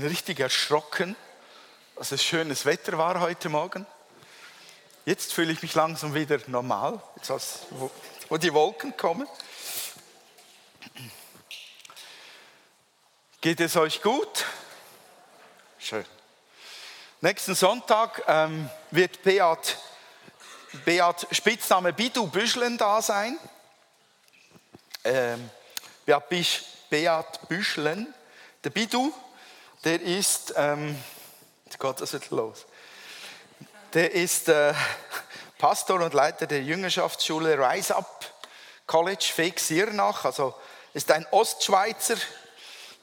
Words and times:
bin 0.00 0.08
richtig 0.08 0.40
erschrocken, 0.40 1.16
dass 1.96 2.12
es 2.12 2.22
schönes 2.22 2.66
Wetter 2.66 2.98
war 2.98 3.18
heute 3.18 3.48
Morgen. 3.48 3.86
Jetzt 5.06 5.32
fühle 5.32 5.50
ich 5.50 5.62
mich 5.62 5.74
langsam 5.74 6.12
wieder 6.12 6.38
normal, 6.48 7.00
jetzt 7.16 7.30
als, 7.30 7.60
wo, 7.70 7.90
wo 8.28 8.36
die 8.36 8.52
Wolken 8.52 8.94
kommen. 8.98 9.26
Geht 13.40 13.58
es 13.60 13.74
euch 13.78 14.02
gut? 14.02 14.44
Schön. 15.78 16.04
Nächsten 17.22 17.54
Sonntag 17.54 18.22
ähm, 18.26 18.68
wird 18.90 19.22
Beat, 19.22 19.78
Beat 20.84 21.26
Spitzname 21.30 21.94
Bidu 21.94 22.26
Büschlen 22.26 22.76
da 22.76 23.00
sein. 23.00 23.38
Ähm, 25.04 25.48
Beat, 26.04 26.28
Beat 26.90 27.48
Büschlen. 27.48 28.12
Der 28.62 28.70
Bidu, 28.70 29.14
der 29.84 30.00
ist, 30.00 30.54
ähm, 30.56 30.96
jetzt 31.64 31.78
geht 31.78 32.00
das 32.00 32.12
jetzt 32.12 32.30
los. 32.30 32.66
Der 33.92 34.12
ist 34.12 34.48
äh, 34.48 34.74
Pastor 35.58 36.00
und 36.00 36.14
Leiter 36.14 36.46
der 36.46 36.62
Jüngerschaftsschule 36.62 37.58
Rise 37.58 37.96
Up 37.96 38.32
College 38.86 39.32
Feix-Sirnach, 39.34 40.24
also 40.24 40.54
ist 40.94 41.10
ein 41.10 41.26
Ostschweizer, 41.30 42.16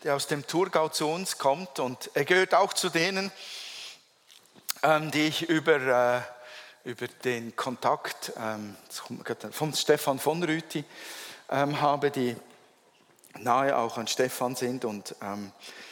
der 0.04 0.16
aus 0.16 0.28
dem 0.28 0.48
Thurgau 0.48 0.90
zu 0.90 1.08
uns 1.10 1.38
kommt 1.38 1.80
und 1.80 2.10
er 2.14 2.26
gehört 2.26 2.54
auch 2.54 2.74
zu 2.74 2.90
denen, 2.90 3.32
ähm, 4.82 5.12
die 5.12 5.28
ich 5.28 5.44
über, 5.50 6.24
äh, 6.86 6.90
über 6.90 7.08
den 7.08 7.56
Kontakt 7.56 8.34
ähm, 8.38 8.76
von 9.52 9.74
Stefan 9.74 10.20
von 10.20 10.44
Rüthi 10.44 10.86
ähm, 11.50 11.82
habe, 11.82 12.12
die 12.12 12.36
nahe 13.40 13.76
auch 13.78 13.98
an 13.98 14.08
Stefan 14.08 14.56
sind 14.56 14.86
und 14.86 15.16
ähm, 15.22 15.52
äh, 15.58 15.83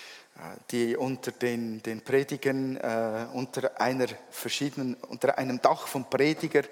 die 0.72 0.96
unter 0.96 1.32
den, 1.32 1.84
den 1.84 2.02
Predigern, 2.02 2.78
äh, 2.78 3.28
unter, 3.34 3.80
einer 3.80 4.08
verschiedenen, 4.32 4.96
unter 4.96 5.38
einem 5.38 5.62
Dach 5.62 5.88
von 5.88 6.10
Prediger, 6.10 6.64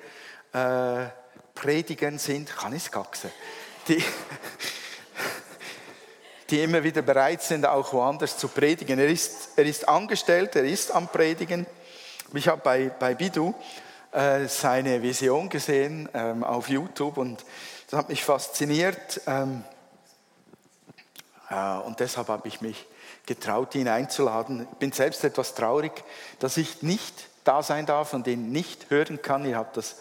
äh, 0.53 1.09
Predigern 1.53 2.17
sind, 2.17 2.55
kann 2.55 2.73
ich 2.73 2.85
es 2.85 2.91
die, 3.87 4.01
die 6.49 6.63
immer 6.63 6.83
wieder 6.83 7.01
bereit 7.01 7.41
sind, 7.41 7.65
auch 7.65 7.91
woanders 7.91 8.37
zu 8.37 8.47
predigen. 8.47 8.97
Er 8.97 9.09
ist, 9.09 9.49
er 9.57 9.65
ist 9.65 9.87
angestellt, 9.87 10.55
er 10.55 10.63
ist 10.63 10.91
am 10.91 11.09
Predigen. 11.09 11.65
Ich 12.33 12.47
habe 12.47 12.61
bei, 12.63 12.89
bei 12.89 13.13
Bidu 13.13 13.53
äh, 14.11 14.47
seine 14.47 15.01
Vision 15.01 15.49
gesehen 15.49 16.07
ähm, 16.13 16.43
auf 16.43 16.69
YouTube 16.69 17.17
und 17.17 17.43
das 17.89 17.99
hat 17.99 18.09
mich 18.09 18.23
fasziniert. 18.23 19.21
Ähm, 19.27 19.63
äh, 21.49 21.77
und 21.79 21.99
deshalb 21.99 22.29
habe 22.29 22.47
ich 22.47 22.61
mich 22.61 22.85
getraut, 23.25 23.75
ihn 23.75 23.87
einzuladen. 23.87 24.67
Ich 24.71 24.77
bin 24.77 24.91
selbst 24.91 25.23
etwas 25.23 25.55
traurig, 25.55 25.91
dass 26.39 26.57
ich 26.57 26.81
nicht 26.81 27.13
da 27.43 27.63
sein 27.63 27.85
darf 27.85 28.13
und 28.13 28.27
ihn 28.27 28.51
nicht 28.51 28.89
hören 28.89 29.21
kann. 29.21 29.45
Ihr 29.45 29.57
habt 29.57 29.77
das 29.77 29.97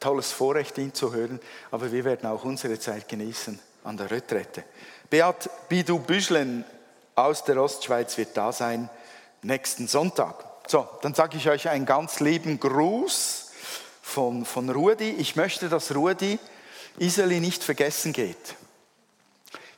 tolles 0.00 0.32
Vorrecht, 0.32 0.78
ihn 0.78 0.94
zu 0.94 1.12
hören, 1.12 1.40
aber 1.70 1.92
wir 1.92 2.04
werden 2.04 2.28
auch 2.28 2.44
unsere 2.44 2.78
Zeit 2.78 3.08
genießen 3.08 3.58
an 3.84 3.96
der 3.96 4.10
Retrette. 4.10 4.64
Beat 5.10 5.48
Bidu 5.68 5.98
Büschlen 5.98 6.64
aus 7.14 7.44
der 7.44 7.62
Ostschweiz 7.62 8.18
wird 8.18 8.36
da 8.36 8.52
sein 8.52 8.90
nächsten 9.42 9.88
Sonntag. 9.88 10.44
So, 10.66 10.86
dann 11.02 11.14
sage 11.14 11.36
ich 11.36 11.48
euch 11.48 11.68
einen 11.68 11.86
ganz 11.86 12.20
lieben 12.20 12.58
Gruß 12.58 13.50
von, 14.02 14.44
von 14.44 14.68
Rudi. 14.68 15.10
Ich 15.10 15.36
möchte, 15.36 15.68
dass 15.68 15.94
Rudi 15.94 16.38
Iseli 16.98 17.40
nicht 17.40 17.62
vergessen 17.62 18.12
geht. 18.12 18.56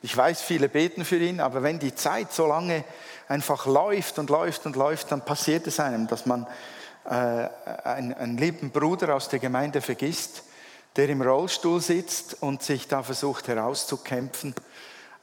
Ich 0.01 0.17
weiß, 0.17 0.43
viele 0.43 0.69
beten 0.69 1.05
für 1.05 1.19
ihn, 1.19 1.41
aber 1.41 1.63
wenn 1.63 1.79
die 1.79 1.95
Zeit 1.95 2.33
so 2.33 2.47
lange 2.47 2.85
einfach 3.27 3.67
läuft 3.67 4.19
und 4.19 4.31
läuft 4.31 4.65
und 4.67 4.77
läuft, 4.77 5.11
dann 5.11 5.25
passiert 5.25 5.67
es 5.67 5.81
einem, 5.81 6.07
dass 6.07 6.25
man 6.25 6.47
äh, 7.05 7.49
einen, 7.85 8.15
einen 8.15 8.39
lieben 8.39 8.71
Bruder 8.71 9.15
aus 9.15 9.29
der 9.29 9.41
Gemeinde 9.41 9.81
vergisst, 9.81 10.45
der 10.97 11.09
im 11.09 11.23
Rollstuhl 11.23 11.81
sitzt 11.81 12.43
und 12.43 12.63
sich 12.63 12.87
da 12.87 13.03
versucht 13.03 13.49
herauszukämpfen. 13.49 14.55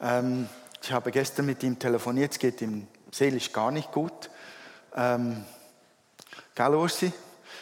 Ähm, 0.01 0.49
ich 0.83 0.91
habe 0.91 1.11
gestern 1.11 1.45
mit 1.45 1.63
ihm 1.63 1.79
telefoniert, 1.79 2.33
es 2.33 2.39
geht 2.39 2.61
ihm 2.61 2.87
seelisch 3.11 3.53
gar 3.53 3.71
nicht 3.71 3.91
gut. 3.91 4.29
Ähm, 4.95 5.45
Gell, 6.53 6.75
Ursi? 6.75 7.11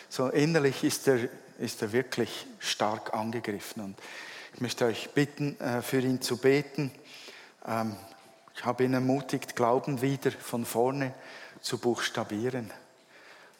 So 0.10 0.28
innerlich 0.30 0.84
ist 0.84 1.08
er, 1.08 1.20
ist 1.58 1.82
er 1.82 1.92
wirklich 1.92 2.46
stark 2.60 3.14
angegriffen. 3.14 3.84
Und 3.84 3.98
ich 4.54 4.62
möchte 4.62 4.86
euch 4.86 5.10
bitten, 5.12 5.60
äh, 5.60 5.82
für 5.82 6.00
ihn 6.00 6.22
zu 6.22 6.38
beten. 6.38 6.92
Ähm, 7.66 7.96
ich 8.56 8.66
habe 8.66 8.84
ihn 8.84 8.94
ermutigt, 8.94 9.56
Glauben 9.56 10.02
wieder 10.02 10.32
von 10.32 10.66
vorne 10.66 11.14
zu 11.62 11.78
buchstabieren. 11.80 12.72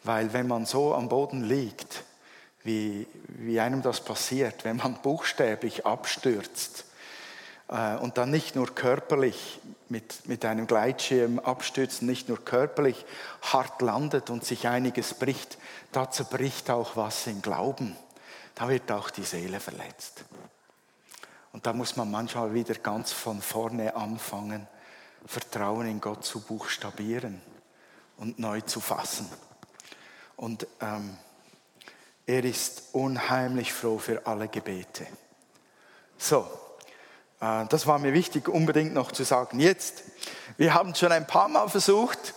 Weil 0.04 0.32
wenn 0.32 0.46
man 0.46 0.66
so 0.66 0.94
am 0.94 1.08
Boden 1.08 1.42
liegt, 1.42 2.04
wie, 2.62 3.06
wie 3.28 3.60
einem 3.60 3.82
das 3.82 4.00
passiert, 4.00 4.64
wenn 4.64 4.76
man 4.76 5.00
buchstäblich 5.02 5.84
abstürzt, 5.84 6.84
äh, 7.68 7.96
und 7.96 8.18
dann 8.18 8.30
nicht 8.30 8.54
nur 8.54 8.74
körperlich 8.74 9.60
mit, 9.88 10.28
mit 10.28 10.44
einem 10.44 10.66
Gleitschirm 10.66 11.38
abstürzen, 11.38 12.06
nicht 12.06 12.28
nur 12.28 12.44
körperlich 12.44 13.04
hart 13.42 13.82
landet 13.82 14.30
und 14.30 14.44
sich 14.44 14.68
einiges 14.68 15.14
bricht, 15.14 15.58
da 15.92 16.10
zerbricht 16.10 16.70
auch 16.70 16.96
was 16.96 17.26
im 17.26 17.42
Glauben. 17.42 17.96
Da 18.54 18.68
wird 18.68 18.92
auch 18.92 19.10
die 19.10 19.24
Seele 19.24 19.58
verletzt. 19.60 20.24
Und 21.54 21.66
da 21.66 21.72
muss 21.72 21.94
man 21.94 22.10
manchmal 22.10 22.52
wieder 22.52 22.74
ganz 22.74 23.12
von 23.12 23.40
vorne 23.40 23.94
anfangen, 23.94 24.66
Vertrauen 25.24 25.86
in 25.86 26.00
Gott 26.00 26.24
zu 26.24 26.40
buchstabieren 26.40 27.40
und 28.16 28.40
neu 28.40 28.60
zu 28.62 28.80
fassen. 28.80 29.30
Und 30.34 30.66
ähm, 30.80 31.16
er 32.26 32.44
ist 32.44 32.88
unheimlich 32.90 33.72
froh 33.72 33.98
für 33.98 34.26
alle 34.26 34.48
Gebete. 34.48 35.06
So, 36.18 36.44
äh, 37.38 37.66
das 37.66 37.86
war 37.86 38.00
mir 38.00 38.14
wichtig, 38.14 38.48
unbedingt 38.48 38.92
noch 38.92 39.12
zu 39.12 39.22
sagen. 39.22 39.60
Jetzt, 39.60 40.02
wir 40.56 40.74
haben 40.74 40.92
schon 40.96 41.12
ein 41.12 41.28
paar 41.28 41.46
Mal 41.46 41.68
versucht, 41.68 42.34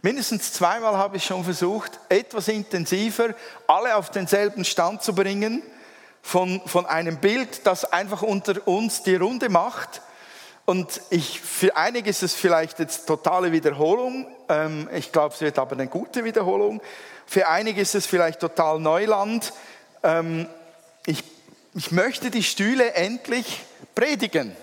mindestens 0.00 0.54
zweimal 0.54 0.96
habe 0.96 1.18
ich 1.18 1.26
schon 1.26 1.44
versucht, 1.44 2.00
etwas 2.08 2.48
intensiver 2.48 3.34
alle 3.66 3.96
auf 3.96 4.08
denselben 4.08 4.64
Stand 4.64 5.02
zu 5.02 5.14
bringen, 5.14 5.62
von, 6.26 6.60
von 6.66 6.86
einem 6.86 7.18
Bild, 7.18 7.68
das 7.68 7.84
einfach 7.84 8.22
unter 8.22 8.66
uns 8.66 9.04
die 9.04 9.14
Runde 9.14 9.48
macht. 9.48 10.02
Und 10.64 11.00
ich, 11.10 11.40
für 11.40 11.76
einige 11.76 12.10
ist 12.10 12.24
es 12.24 12.34
vielleicht 12.34 12.80
jetzt 12.80 13.06
totale 13.06 13.52
Wiederholung. 13.52 14.26
Ähm, 14.48 14.88
ich 14.92 15.12
glaube, 15.12 15.32
es 15.32 15.40
wird 15.40 15.56
aber 15.56 15.74
eine 15.74 15.86
gute 15.86 16.24
Wiederholung. 16.24 16.82
Für 17.26 17.46
einige 17.46 17.80
ist 17.80 17.94
es 17.94 18.06
vielleicht 18.06 18.40
total 18.40 18.80
Neuland. 18.80 19.52
Ähm, 20.02 20.48
ich, 21.06 21.22
ich 21.74 21.92
möchte 21.92 22.32
die 22.32 22.42
Stühle 22.42 22.94
endlich 22.94 23.62
predigen. 23.94 24.56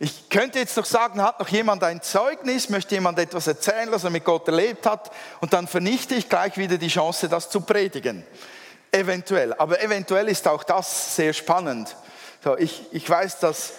Ich 0.00 0.28
könnte 0.30 0.58
jetzt 0.58 0.76
noch 0.76 0.84
sagen, 0.84 1.22
hat 1.22 1.38
noch 1.38 1.48
jemand 1.48 1.84
ein 1.84 2.02
Zeugnis, 2.02 2.70
möchte 2.70 2.96
jemand 2.96 3.20
etwas 3.20 3.46
erzählen, 3.46 3.92
was 3.92 4.02
er 4.02 4.10
mit 4.10 4.24
Gott 4.24 4.48
erlebt 4.48 4.84
hat, 4.84 5.12
und 5.40 5.52
dann 5.52 5.68
vernichte 5.68 6.16
ich 6.16 6.28
gleich 6.28 6.58
wieder 6.58 6.76
die 6.76 6.88
Chance, 6.88 7.28
das 7.28 7.50
zu 7.50 7.60
predigen. 7.60 8.26
Eventuell. 8.92 9.52
Aber 9.54 9.82
eventuell 9.82 10.28
ist 10.28 10.46
auch 10.48 10.64
das 10.64 11.16
sehr 11.16 11.32
spannend. 11.32 11.96
So, 12.42 12.56
ich, 12.56 12.86
ich 12.92 13.08
weiß, 13.08 13.40
dass, 13.40 13.72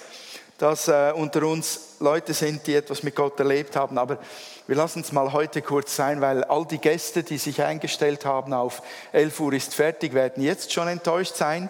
dass 0.57 0.87
äh, 0.87 1.11
unter 1.15 1.43
uns 1.43 1.95
Leute 1.99 2.33
sind, 2.33 2.67
die 2.67 2.75
etwas 2.75 3.03
mit 3.03 3.15
Gott 3.15 3.39
erlebt 3.39 3.75
haben, 3.75 3.97
aber 3.97 4.19
wir 4.67 4.75
lassen 4.75 4.99
es 4.99 5.11
mal 5.11 5.31
heute 5.31 5.61
kurz 5.61 5.95
sein, 5.95 6.19
weil 6.19 6.43
all 6.43 6.65
die 6.65 6.77
Gäste, 6.77 7.23
die 7.23 7.37
sich 7.37 7.63
eingestellt 7.63 8.25
haben 8.25 8.53
auf 8.53 8.83
11 9.13 9.39
Uhr 9.39 9.53
ist 9.53 9.73
fertig, 9.73 10.13
werden 10.13 10.43
jetzt 10.43 10.73
schon 10.73 10.87
enttäuscht 10.87 11.35
sein. 11.35 11.69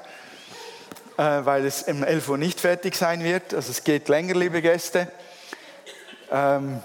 Äh, 1.17 1.45
weil 1.45 1.65
es 1.65 1.83
um 1.83 2.03
11 2.03 2.29
Uhr 2.29 2.37
nicht 2.37 2.59
fertig 2.59 2.95
sein 2.95 3.23
wird. 3.23 3.51
Also 3.51 3.71
es 3.71 3.83
geht 3.83 4.07
länger, 4.07 4.35
liebe 4.35 4.61
Gäste. 4.61 5.11
Ähm, 6.29 6.79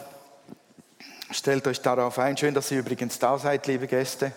stellt 1.31 1.67
euch 1.67 1.83
darauf 1.83 2.19
ein. 2.19 2.39
Schön, 2.39 2.55
dass 2.55 2.71
ihr 2.71 2.79
übrigens 2.79 3.19
da 3.19 3.39
seid, 3.39 3.67
liebe 3.67 3.87
Gäste. 3.87 4.33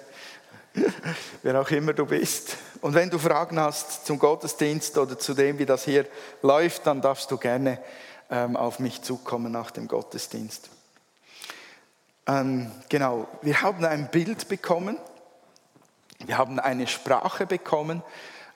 Wer 1.44 1.62
auch 1.62 1.70
immer 1.72 1.94
du 1.94 2.06
bist. 2.06 2.58
Und 2.82 2.94
wenn 2.94 3.10
du 3.10 3.18
Fragen 3.18 3.60
hast 3.60 4.06
zum 4.06 4.20
Gottesdienst 4.20 4.98
oder 4.98 5.18
zu 5.18 5.34
dem, 5.34 5.60
wie 5.60 5.66
das 5.66 5.86
hier 5.86 6.06
läuft, 6.42 6.88
dann 6.88 7.02
darfst 7.02 7.32
du 7.32 7.38
gerne 7.38 7.80
ähm, 8.30 8.56
auf 8.56 8.80
mich 8.80 9.02
zukommen 9.02 9.52
nach 9.52 9.72
dem 9.72 9.88
Gottesdienst. 9.88 10.70
Ähm, 12.28 12.72
genau, 12.90 13.28
wir 13.42 13.62
haben 13.62 13.86
ein 13.86 14.10
Bild 14.10 14.48
bekommen. 14.48 14.98
Wir 16.26 16.38
haben 16.38 16.60
eine 16.60 16.88
Sprache 16.88 17.46
bekommen 17.46 18.02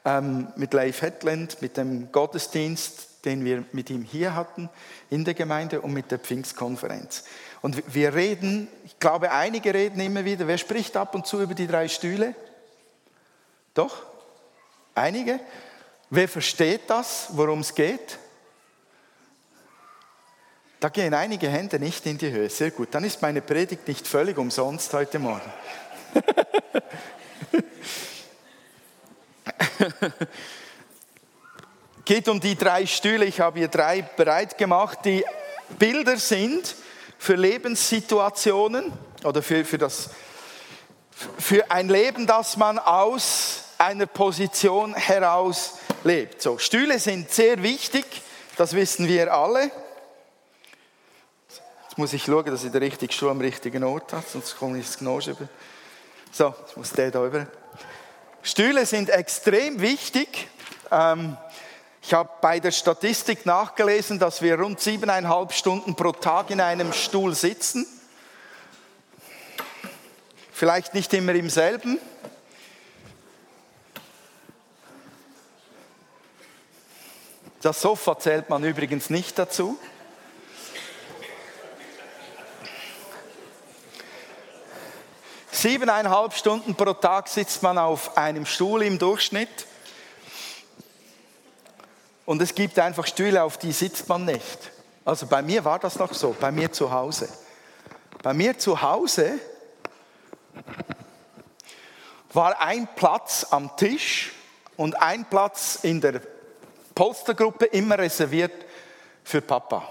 ähm, 0.05 0.47
mit 0.55 0.73
Leif 0.73 1.01
Hetland, 1.01 1.61
mit 1.61 1.77
dem 1.77 2.11
Gottesdienst, 2.11 3.08
den 3.25 3.43
wir 3.43 3.63
mit 3.71 3.89
ihm 3.89 4.03
hier 4.03 4.35
hatten 4.35 4.69
in 5.09 5.25
der 5.25 5.33
Gemeinde 5.33 5.81
und 5.81 5.93
mit 5.93 6.11
der 6.11 6.19
Pfingstkonferenz. 6.19 7.23
Und 7.61 7.93
wir 7.93 8.13
reden, 8.13 8.67
ich 8.85 8.97
glaube, 8.99 9.31
einige 9.31 9.73
reden 9.73 9.99
immer 9.99 10.25
wieder, 10.25 10.47
wer 10.47 10.57
spricht 10.57 10.95
ab 10.95 11.15
und 11.15 11.27
zu 11.27 11.41
über 11.41 11.53
die 11.53 11.67
drei 11.67 11.87
Stühle? 11.87 12.35
Doch? 13.73 14.03
Einige? 14.95 15.39
Wer 16.09 16.27
versteht 16.27 16.81
das, 16.87 17.27
worum 17.31 17.59
es 17.59 17.75
geht? 17.75 18.17
Da 20.79 20.89
gehen 20.89 21.13
einige 21.13 21.49
Hände 21.49 21.77
nicht 21.77 22.05
in 22.05 22.17
die 22.17 22.31
Höhe. 22.31 22.49
Sehr 22.49 22.71
gut. 22.71 22.87
Dann 22.91 23.03
ist 23.03 23.21
meine 23.21 23.41
Predigt 23.41 23.87
nicht 23.87 24.07
völlig 24.07 24.37
umsonst 24.37 24.93
heute 24.93 25.19
Morgen. 25.19 25.51
Geht 32.09 32.27
um 32.27 32.39
die 32.39 32.55
drei 32.55 32.87
Stühle. 32.87 33.23
Ich 33.25 33.39
habe 33.39 33.59
hier 33.59 33.67
drei 33.67 34.01
bereit 34.01 34.57
gemacht, 34.57 34.97
die 35.05 35.23
Bilder 35.77 36.17
sind 36.17 36.75
für 37.19 37.35
Lebenssituationen 37.35 38.91
oder 39.23 39.43
für, 39.43 39.63
für, 39.63 39.77
das, 39.77 40.09
für 41.37 41.69
ein 41.69 41.87
Leben, 41.87 42.25
das 42.25 42.57
man 42.57 42.79
aus 42.79 43.65
einer 43.77 44.07
Position 44.07 44.95
heraus 44.95 45.77
lebt. 46.03 46.41
So, 46.41 46.57
Stühle 46.57 46.97
sind 46.97 47.29
sehr 47.29 47.61
wichtig, 47.61 48.05
das 48.57 48.73
wissen 48.73 49.07
wir 49.07 49.31
alle. 49.31 49.69
Jetzt 51.89 51.97
muss 51.97 52.11
ich 52.13 52.23
schauen, 52.23 52.47
dass 52.47 52.63
ich 52.63 52.71
den 52.71 52.81
richtigen 52.81 53.13
Stuhl 53.13 53.29
am 53.29 53.39
richtigen 53.39 53.83
Ort 53.83 54.13
habe, 54.13 54.25
sonst 54.27 54.57
komme 54.57 54.79
ich 54.79 54.99
ins 54.99 55.27
über. 55.27 55.47
So, 56.31 56.55
jetzt 56.59 56.75
muss 56.75 56.89
der 56.89 57.11
da 57.11 57.23
über. 57.23 57.45
Stühle 58.41 58.87
sind 58.87 59.11
extrem 59.11 59.79
wichtig. 59.79 60.47
Ähm, 60.89 61.37
ich 62.09 62.13
habe 62.15 62.31
bei 62.41 62.59
der 62.59 62.71
Statistik 62.71 63.45
nachgelesen, 63.45 64.17
dass 64.17 64.41
wir 64.41 64.59
rund 64.59 64.79
siebeneinhalb 64.79 65.53
Stunden 65.53 65.93
pro 65.93 66.11
Tag 66.11 66.49
in 66.49 66.59
einem 66.59 66.91
Stuhl 66.91 67.35
sitzen. 67.35 67.85
Vielleicht 70.51 70.95
nicht 70.95 71.13
immer 71.13 71.35
im 71.35 71.51
selben. 71.51 71.99
Das 77.61 77.79
Sofa 77.79 78.17
zählt 78.17 78.49
man 78.49 78.63
übrigens 78.63 79.11
nicht 79.11 79.37
dazu. 79.37 79.77
Siebeneinhalb 85.51 86.33
Stunden 86.33 86.73
pro 86.73 86.93
Tag 86.93 87.27
sitzt 87.27 87.61
man 87.61 87.77
auf 87.77 88.17
einem 88.17 88.47
Stuhl 88.47 88.81
im 88.81 88.97
Durchschnitt. 88.97 89.67
Und 92.29 92.43
es 92.43 92.53
gibt 92.53 92.77
einfach 92.77 93.07
Stühle, 93.07 93.41
auf 93.41 93.57
die 93.57 93.71
sitzt 93.71 94.07
man 94.07 94.23
nicht. 94.23 94.71
Also 95.03 95.25
bei 95.25 95.41
mir 95.41 95.65
war 95.65 95.79
das 95.79 95.97
noch 95.97 96.13
so, 96.13 96.35
bei 96.39 96.51
mir 96.51 96.71
zu 96.71 96.91
Hause. 96.91 97.27
Bei 98.21 98.35
mir 98.35 98.55
zu 98.55 98.79
Hause 98.79 99.39
war 102.31 102.61
ein 102.61 102.87
Platz 102.95 103.47
am 103.49 103.75
Tisch 103.75 104.31
und 104.77 105.01
ein 105.01 105.25
Platz 105.27 105.79
in 105.81 106.01
der 106.01 106.21
Polstergruppe 106.93 107.65
immer 107.65 107.97
reserviert 107.97 108.53
für 109.23 109.41
Papa, 109.41 109.89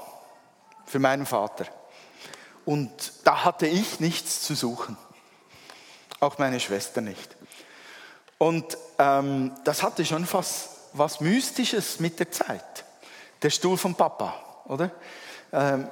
für 0.87 1.01
meinen 1.01 1.27
Vater. 1.27 1.67
Und 2.65 3.15
da 3.25 3.45
hatte 3.45 3.67
ich 3.67 3.99
nichts 3.99 4.43
zu 4.43 4.55
suchen. 4.55 4.97
Auch 6.21 6.39
meine 6.39 6.61
Schwester 6.61 7.01
nicht. 7.01 7.37
Und 8.39 8.79
ähm, 9.01 9.57
das 9.65 9.83
hatte 9.83 10.07
schon 10.07 10.25
fast 10.25 10.78
was 10.93 11.21
Mystisches 11.21 12.01
mit 12.01 12.19
der 12.19 12.31
Zeit. 12.31 12.85
Der 13.43 13.51
Stuhl 13.51 13.77
von 13.77 13.95
Papa, 13.95 14.35
oder? 14.67 14.91
Ähm, 15.53 15.89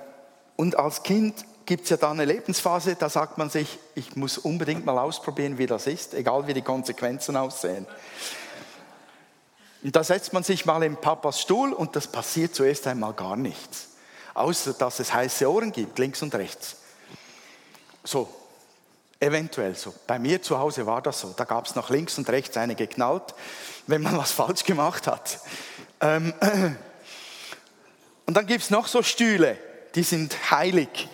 und 0.57 0.79
als 0.79 1.03
Kind 1.03 1.45
gibt 1.65 1.85
es 1.85 1.91
ja 1.91 1.97
da 1.97 2.11
eine 2.11 2.25
Lebensphase, 2.25 2.95
da 2.97 3.09
sagt 3.09 3.39
man 3.39 3.51
sich, 3.51 3.79
ich 3.95 4.17
muss 4.17 4.39
unbedingt 4.39 4.85
mal 4.85 4.99
ausprobieren, 4.99 5.59
wie 5.59 5.67
das 5.67 5.87
ist, 5.87 6.15
egal 6.15 6.47
wie 6.47 6.55
die 6.55 6.63
Konsequenzen 6.63 7.37
aussehen. 7.37 7.87
Und 9.83 9.95
da 9.95 10.03
setzt 10.03 10.33
man 10.33 10.43
sich 10.43 10.65
mal 10.65 10.83
in 10.83 10.97
Papas 10.97 11.41
Stuhl 11.41 11.73
und 11.73 11.95
das 11.95 12.07
passiert 12.07 12.55
zuerst 12.55 12.87
einmal 12.87 13.13
gar 13.13 13.37
nichts. 13.37 13.89
Außer 14.35 14.73
dass 14.75 15.01
es 15.01 15.13
heiße 15.13 15.51
Ohren 15.51 15.73
gibt, 15.73 15.99
links 15.99 16.23
und 16.23 16.35
rechts. 16.35 16.77
So, 18.05 18.29
Eventuell 19.19 19.75
so. 19.75 19.95
Bei 20.07 20.19
mir 20.19 20.43
zu 20.43 20.59
Hause 20.59 20.87
war 20.87 21.01
das 21.01 21.21
so. 21.21 21.33
Da 21.35 21.45
gab 21.45 21.65
es 21.65 21.75
nach 21.75 21.89
links 21.89 22.19
und 22.19 22.29
rechts 22.29 22.57
eine 22.59 22.75
geknallt, 22.75 23.35
wenn 23.87 24.03
man 24.03 24.17
was 24.17 24.33
falsch 24.33 24.65
gemacht 24.65 25.07
hat. 25.07 25.41
Ähm, 26.01 26.33
und 28.27 28.37
dann 28.37 28.47
gibt 28.47 28.65
es 28.65 28.71
noch 28.71 28.87
so 28.87 29.03
Stühle, 29.03 29.57
die 29.95 30.03
sind 30.03 30.51
heilig. 30.51 31.09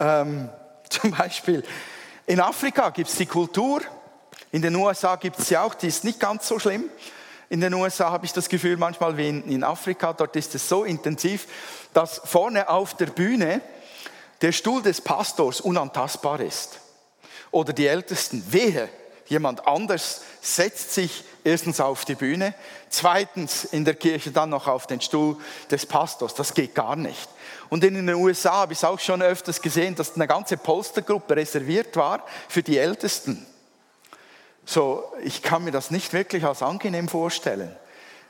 Ähm, 0.00 0.48
zum 0.88 1.10
Beispiel 1.10 1.64
in 2.26 2.40
Afrika 2.40 2.90
gibt 2.90 3.10
es 3.10 3.16
die 3.16 3.26
Kultur, 3.26 3.82
in 4.50 4.62
den 4.62 4.74
USA 4.76 5.16
gibt 5.16 5.38
es 5.38 5.48
sie 5.48 5.58
auch, 5.58 5.74
die 5.74 5.88
ist 5.88 6.04
nicht 6.04 6.20
ganz 6.20 6.48
so 6.48 6.58
schlimm. 6.58 6.84
In 7.50 7.60
den 7.60 7.74
USA 7.74 8.10
habe 8.10 8.24
ich 8.24 8.32
das 8.32 8.48
Gefühl 8.48 8.76
manchmal 8.76 9.16
wie 9.16 9.28
in, 9.28 9.44
in 9.48 9.64
Afrika, 9.64 10.12
dort 10.12 10.34
ist 10.36 10.54
es 10.54 10.68
so 10.68 10.84
intensiv, 10.84 11.46
dass 11.92 12.22
vorne 12.24 12.68
auf 12.68 12.96
der 12.96 13.06
Bühne 13.06 13.60
der 14.40 14.52
Stuhl 14.52 14.80
des 14.82 15.00
Pastors 15.00 15.60
unantastbar 15.60 16.40
ist 16.40 16.80
oder 17.50 17.72
die 17.72 17.86
Ältesten, 17.86 18.44
wehe, 18.50 18.88
jemand 19.26 19.66
anders 19.66 20.22
setzt 20.44 20.92
sich 20.92 21.24
erstens 21.42 21.80
auf 21.80 22.04
die 22.04 22.14
Bühne, 22.14 22.54
zweitens 22.90 23.64
in 23.64 23.84
der 23.84 23.94
Kirche 23.94 24.30
dann 24.30 24.50
noch 24.50 24.66
auf 24.66 24.86
den 24.86 25.00
Stuhl 25.00 25.36
des 25.70 25.86
Pastors. 25.86 26.34
Das 26.34 26.54
geht 26.54 26.74
gar 26.74 26.96
nicht. 26.96 27.28
Und 27.70 27.82
in 27.82 27.94
den 27.94 28.14
USA 28.14 28.52
habe 28.52 28.72
ich 28.72 28.78
es 28.78 28.84
auch 28.84 29.00
schon 29.00 29.22
öfters 29.22 29.60
gesehen, 29.60 29.94
dass 29.94 30.14
eine 30.14 30.26
ganze 30.26 30.56
Polstergruppe 30.56 31.36
reserviert 31.36 31.96
war 31.96 32.24
für 32.48 32.62
die 32.62 32.78
Ältesten. 32.78 33.44
So, 34.66 35.04
ich 35.22 35.42
kann 35.42 35.64
mir 35.64 35.72
das 35.72 35.90
nicht 35.90 36.12
wirklich 36.12 36.44
als 36.44 36.62
angenehm 36.62 37.08
vorstellen. 37.08 37.74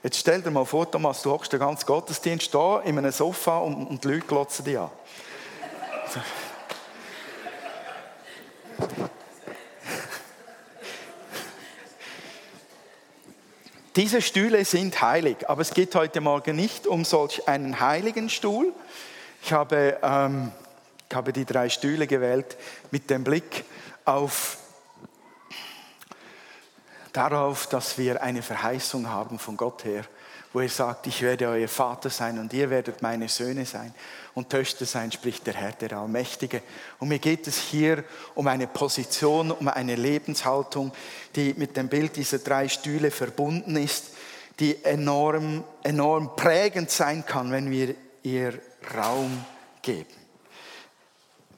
Jetzt 0.03 0.19
stell 0.19 0.43
dir 0.43 0.51
mal 0.51 0.65
vor, 0.65 0.91
Thomas, 0.91 1.23
du 1.23 1.31
hockst 1.31 1.53
den 1.53 1.61
ganzen 1.61 1.87
Gottesdienst 1.87 2.55
da 2.55 2.81
in 2.81 2.99
einem 2.99 3.13
Sofa 3.13 3.59
und, 3.59 3.87
und 3.87 4.05
die 4.05 4.09
Leute 4.09 4.27
glotzen 4.27 4.65
dich 4.65 4.79
an. 4.79 4.91
Diese 13.97 14.23
Stühle 14.23 14.65
sind 14.65 15.01
heilig, 15.03 15.49
aber 15.49 15.63
es 15.63 15.73
geht 15.73 15.95
heute 15.95 16.21
Morgen 16.21 16.57
nicht 16.57 16.89
um 16.89 17.05
solch 17.05 17.47
einen 17.47 17.79
heiligen 17.79 18.29
Stuhl. 18.29 18.73
Ich 19.41 19.53
habe, 19.53 19.99
ähm, 20.03 20.51
ich 21.09 21.15
habe 21.15 21.33
die 21.33 21.45
drei 21.45 21.69
Stühle 21.69 22.09
gewählt 22.09 22.57
mit 22.91 23.09
dem 23.09 23.23
Blick 23.23 23.65
auf 24.05 24.59
darauf, 27.13 27.69
dass 27.69 27.97
wir 27.97 28.21
eine 28.21 28.43
Verheißung 28.43 29.09
haben 29.09 29.39
von 29.39 29.57
Gott 29.57 29.85
her, 29.85 30.05
wo 30.55 30.61
er 30.61 30.69
sagt, 30.69 31.09
ich 31.09 31.21
werde 31.21 31.49
euer 31.49 31.67
Vater 31.67 32.11
sein 32.11 32.39
und 32.39 32.53
ihr 32.53 32.71
werdet 32.71 33.03
meine 33.03 33.29
Söhne 33.29 33.67
sein 33.67 33.93
und 34.35 34.51
Töchter 34.51 34.87
sein, 34.87 35.11
spricht 35.11 35.45
der 35.49 35.55
Herr, 35.55 35.73
der 35.73 35.99
Allmächtige. 35.99 36.63
Und 37.01 37.09
mir 37.09 37.19
geht 37.19 37.49
es 37.49 37.59
hier 37.59 38.05
um 38.37 38.47
eine 38.47 38.69
Position, 38.69 39.51
um 39.51 39.67
eine 39.67 39.97
Lebenshaltung, 39.97 40.93
die 41.35 41.55
mit 41.55 41.77
dem 41.77 41.89
Bild 41.89 42.15
dieser 42.15 42.39
drei 42.39 42.69
Stühle 42.69 43.11
verbunden 43.11 43.75
ist, 43.75 44.13
die 44.61 44.85
enorm, 44.85 45.65
enorm 45.83 46.37
prägend 46.37 46.89
sein 46.89 47.27
kann, 47.27 47.51
wenn 47.51 47.69
wir 47.73 47.97
ihr 48.23 48.57
Raum 48.97 49.45
geben. 49.83 50.15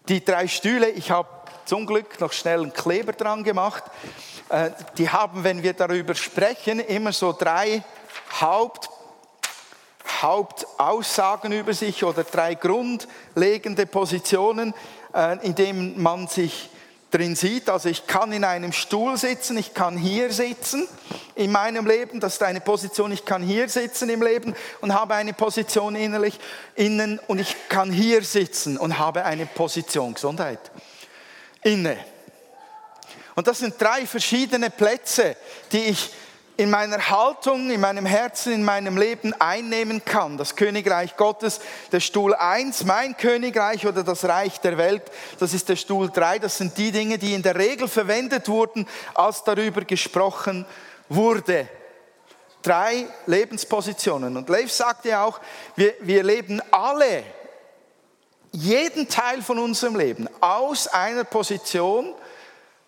Die 0.09 0.25
drei 0.25 0.49
Stühle, 0.49 0.89
ich 0.89 1.11
habe 1.11 1.29
zum 1.67 1.85
Glück 1.85 2.19
noch 2.19 2.33
schnell 2.33 2.63
einen 2.63 2.73
Kleber 2.73 3.13
dran 3.13 3.45
gemacht, 3.45 3.85
äh, 4.49 4.71
die 4.97 5.11
haben, 5.11 5.45
wenn 5.45 5.63
wir 5.63 5.75
darüber 5.75 6.15
sprechen, 6.15 6.81
immer 6.81 7.13
so 7.13 7.35
drei 7.39 7.83
Haupt 8.41 8.91
Hauptaussagen 10.23 11.53
über 11.53 11.75
sich 11.75 12.05
oder 12.05 12.25
drei 12.25 12.55
grundlegende 12.55 13.87
Positionen, 13.87 14.73
äh, 15.15 15.45
in 15.47 15.55
denen 15.55 16.01
man 16.01 16.27
sich 16.29 16.71
drin 17.11 17.37
sieht. 17.37 17.69
Also 17.69 17.89
ich 17.89 18.07
kann 18.07 18.33
in 18.33 18.45
einem 18.45 18.73
Stuhl 18.73 19.17
sitzen, 19.17 19.57
ich 19.57 19.75
kann 19.75 19.97
hier 19.97 20.33
sitzen 20.33 20.89
in 21.35 21.53
meinem 21.53 21.87
Leben, 21.87 22.21
das 22.21 22.35
ist 22.35 22.43
eine 22.43 22.61
Position, 22.61 23.13
ich 23.13 23.25
kann 23.25 23.43
hier 23.43 23.69
sitzen 23.69 24.09
im 24.09 24.23
Leben 24.23 24.55
und 24.81 24.95
habe 24.95 25.15
eine 25.15 25.33
Position 25.33 25.97
innerlich 25.97 26.39
innen 26.75 27.21
und 27.27 27.39
ich 27.39 27.55
kann 27.69 27.91
hier 27.91 28.23
sitzen 28.23 28.77
und 28.79 28.99
habe 28.99 29.25
eine 29.25 29.47
Position, 29.47 30.15
Gesundheit, 30.15 30.61
inne. 31.63 31.97
Und 33.35 33.47
das 33.47 33.59
sind 33.59 33.81
drei 33.81 34.07
verschiedene 34.07 34.71
Plätze, 34.71 35.37
die 35.71 35.85
ich 35.85 36.11
in 36.57 36.71
meiner 36.71 37.11
Haltung, 37.11 37.71
in 37.71 37.81
meinem 37.81 38.07
Herzen, 38.07 38.53
in 38.53 38.65
meinem 38.65 38.97
Leben 38.97 39.35
einnehmen 39.39 40.05
kann. 40.05 40.39
Das 40.39 40.57
Königreich 40.57 41.17
Gottes, 41.17 41.61
der 41.93 42.01
Stuhl 42.01 42.35
1, 42.35 42.85
mein 42.85 43.17
Königreich 43.17 43.87
oder 43.87 44.03
das 44.03 44.25
Reich 44.25 44.61
der 44.61 44.79
Welt, 44.79 45.03
das 45.39 45.53
ist 45.53 45.69
der 45.69 45.77
Stuhl 45.77 46.11
3. 46.11 46.39
Das 46.39 46.57
sind 46.57 46.77
die 46.79 46.93
Dinge, 46.93 47.19
die 47.19 47.35
in 47.35 47.43
der 47.43 47.57
Regel 47.57 47.89
verwendet 47.89 48.49
wurden, 48.49 48.87
als 49.15 49.45
darüber 49.45 49.83
gesprochen 49.83 50.65
wurde. 51.09 51.69
Drei 52.63 53.07
Lebenspositionen. 53.27 54.37
Und 54.37 54.49
Leif 54.49 54.73
sagte 54.73 55.11
ja 55.11 55.25
auch, 55.25 55.41
wir, 55.77 55.95
wir 56.01 56.23
leben 56.23 56.63
alle, 56.71 57.23
jeden 58.53 59.09
Teil 59.09 59.43
von 59.43 59.59
unserem 59.59 59.97
Leben 59.97 60.27
aus 60.41 60.89
einer 60.89 61.25
Position, 61.25 62.15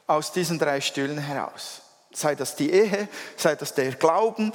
aus 0.07 0.33
diesen 0.33 0.59
drei 0.59 0.81
Stühlen 0.81 1.19
heraus 1.19 1.83
sei 2.19 2.35
das 2.35 2.57
die 2.57 2.71
Ehe, 2.71 3.09
sei 3.37 3.55
das 3.55 3.75
der 3.75 3.93
Glauben, 3.93 4.53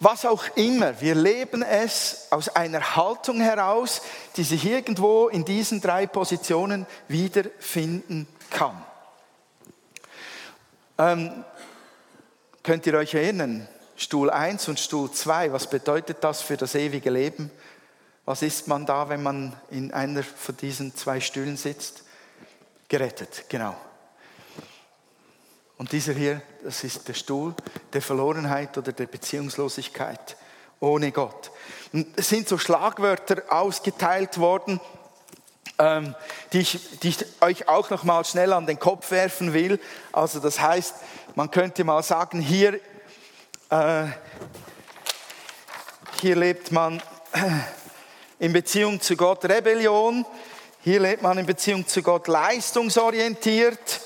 was 0.00 0.24
auch 0.24 0.44
immer, 0.56 1.00
wir 1.00 1.16
leben 1.16 1.62
es 1.62 2.28
aus 2.30 2.48
einer 2.48 2.94
Haltung 2.94 3.40
heraus, 3.40 4.00
die 4.36 4.44
sich 4.44 4.64
irgendwo 4.64 5.28
in 5.28 5.44
diesen 5.44 5.80
drei 5.80 6.06
Positionen 6.06 6.86
wiederfinden 7.08 8.28
kann. 8.50 8.80
Ähm, 10.98 11.44
könnt 12.62 12.86
ihr 12.86 12.94
euch 12.94 13.14
erinnern? 13.14 13.66
Stuhl 13.96 14.30
1 14.30 14.68
und 14.68 14.78
Stuhl 14.78 15.10
2, 15.10 15.52
was 15.52 15.68
bedeutet 15.68 16.18
das 16.20 16.42
für 16.42 16.56
das 16.56 16.76
ewige 16.76 17.10
Leben? 17.10 17.50
Was 18.24 18.42
ist 18.42 18.68
man 18.68 18.86
da, 18.86 19.08
wenn 19.08 19.22
man 19.22 19.52
in 19.70 19.92
einer 19.92 20.22
von 20.22 20.56
diesen 20.56 20.94
zwei 20.94 21.18
Stühlen 21.18 21.56
sitzt? 21.56 22.04
Gerettet, 22.88 23.46
genau. 23.48 23.74
Und 25.78 25.92
dieser 25.92 26.12
hier, 26.12 26.42
das 26.64 26.82
ist 26.82 27.06
der 27.06 27.14
Stuhl 27.14 27.54
der 27.92 28.02
Verlorenheit 28.02 28.76
oder 28.76 28.90
der 28.90 29.06
Beziehungslosigkeit 29.06 30.36
ohne 30.80 31.12
Gott. 31.12 31.52
Und 31.92 32.18
es 32.18 32.28
sind 32.28 32.48
so 32.48 32.58
Schlagwörter 32.58 33.42
ausgeteilt 33.48 34.38
worden, 34.38 34.80
ähm, 35.78 36.16
die, 36.52 36.60
ich, 36.60 36.98
die 36.98 37.10
ich 37.10 37.24
euch 37.40 37.68
auch 37.68 37.90
noch 37.90 38.02
mal 38.02 38.24
schnell 38.24 38.52
an 38.52 38.66
den 38.66 38.80
Kopf 38.80 39.12
werfen 39.12 39.52
will. 39.52 39.78
Also 40.10 40.40
das 40.40 40.58
heißt, 40.58 40.96
man 41.36 41.48
könnte 41.52 41.84
mal 41.84 42.02
sagen, 42.02 42.40
hier, 42.40 42.80
äh, 43.70 44.06
hier 46.20 46.34
lebt 46.34 46.72
man 46.72 47.00
in 48.40 48.52
Beziehung 48.52 49.00
zu 49.00 49.16
Gott 49.16 49.44
Rebellion, 49.44 50.26
hier 50.82 50.98
lebt 50.98 51.22
man 51.22 51.38
in 51.38 51.46
Beziehung 51.46 51.86
zu 51.86 52.02
Gott 52.02 52.26
leistungsorientiert, 52.26 54.00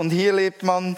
und 0.00 0.10
hier 0.10 0.32
lebt 0.32 0.62
man 0.62 0.96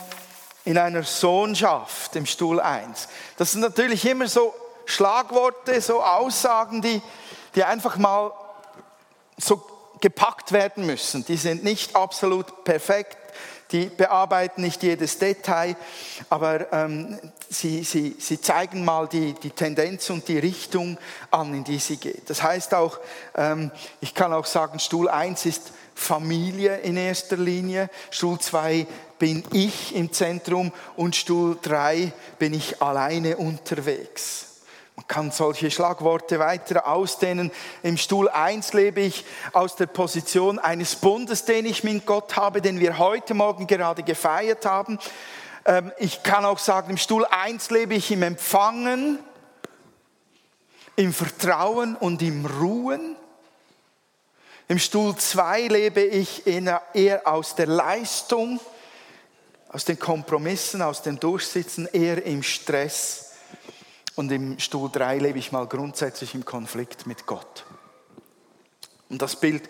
in 0.64 0.78
einer 0.78 1.02
Sohnschaft 1.02 2.14
im 2.16 2.26
Stuhl 2.26 2.60
1. 2.60 3.08
Das 3.36 3.52
sind 3.52 3.60
natürlich 3.60 4.04
immer 4.06 4.28
so 4.28 4.54
Schlagworte, 4.84 5.80
so 5.80 6.02
Aussagen, 6.02 6.82
die, 6.82 7.02
die 7.54 7.64
einfach 7.64 7.96
mal 7.96 8.32
so 9.38 9.64
gepackt 10.00 10.52
werden 10.52 10.86
müssen. 10.86 11.24
Die 11.24 11.36
sind 11.36 11.64
nicht 11.64 11.96
absolut 11.96 12.64
perfekt, 12.64 13.16
die 13.72 13.86
bearbeiten 13.86 14.62
nicht 14.62 14.82
jedes 14.82 15.18
Detail, 15.18 15.76
aber 16.28 16.72
ähm, 16.72 17.18
sie, 17.48 17.82
sie, 17.84 18.16
sie 18.18 18.40
zeigen 18.40 18.84
mal 18.84 19.08
die, 19.08 19.34
die 19.34 19.50
Tendenz 19.50 20.10
und 20.10 20.28
die 20.28 20.38
Richtung 20.38 20.98
an, 21.30 21.54
in 21.54 21.64
die 21.64 21.78
sie 21.78 21.96
geht. 21.96 22.28
Das 22.28 22.42
heißt 22.42 22.74
auch, 22.74 22.98
ähm, 23.34 23.70
ich 24.00 24.14
kann 24.14 24.32
auch 24.32 24.46
sagen, 24.46 24.78
Stuhl 24.78 25.08
1 25.08 25.46
ist 25.46 25.72
Familie 25.94 26.78
in 26.78 26.96
erster 26.96 27.36
Linie, 27.36 27.90
Stuhl 28.10 28.38
2 28.38 28.86
bin 29.18 29.44
ich 29.52 29.94
im 29.94 30.12
Zentrum 30.12 30.72
und 30.96 31.16
Stuhl 31.16 31.58
3 31.60 32.12
bin 32.38 32.54
ich 32.54 32.82
alleine 32.82 33.36
unterwegs. 33.36 34.51
Kann 35.08 35.30
solche 35.30 35.70
Schlagworte 35.70 36.38
weiter 36.38 36.86
ausdehnen. 36.86 37.50
Im 37.82 37.96
Stuhl 37.96 38.28
1 38.28 38.72
lebe 38.72 39.00
ich 39.00 39.24
aus 39.52 39.76
der 39.76 39.86
Position 39.86 40.58
eines 40.58 40.96
Bundes, 40.96 41.44
den 41.44 41.66
ich 41.66 41.84
mit 41.84 42.06
Gott 42.06 42.36
habe, 42.36 42.62
den 42.62 42.80
wir 42.80 42.98
heute 42.98 43.34
Morgen 43.34 43.66
gerade 43.66 44.02
gefeiert 44.02 44.64
haben. 44.64 44.98
Ähm, 45.64 45.92
ich 45.98 46.22
kann 46.22 46.44
auch 46.44 46.58
sagen, 46.58 46.90
im 46.90 46.96
Stuhl 46.96 47.24
1 47.24 47.70
lebe 47.70 47.94
ich 47.94 48.10
im 48.10 48.22
Empfangen, 48.22 49.18
im 50.96 51.12
Vertrauen 51.12 51.96
und 51.96 52.22
im 52.22 52.46
Ruhen. 52.46 53.16
Im 54.68 54.78
Stuhl 54.78 55.16
2 55.16 55.68
lebe 55.68 56.02
ich 56.02 56.46
eher 56.46 57.26
aus 57.26 57.54
der 57.54 57.66
Leistung, 57.66 58.60
aus 59.68 59.84
den 59.84 59.98
Kompromissen, 59.98 60.82
aus 60.82 61.02
dem 61.02 61.18
Durchsitzen, 61.18 61.86
eher 61.92 62.24
im 62.24 62.42
Stress. 62.42 63.31
Und 64.14 64.30
im 64.30 64.58
Stuhl 64.58 64.90
3 64.90 65.18
lebe 65.18 65.38
ich 65.38 65.52
mal 65.52 65.66
grundsätzlich 65.66 66.34
im 66.34 66.44
Konflikt 66.44 67.06
mit 67.06 67.26
Gott. 67.26 67.64
Um 69.08 69.18
das 69.18 69.36
Bild 69.36 69.68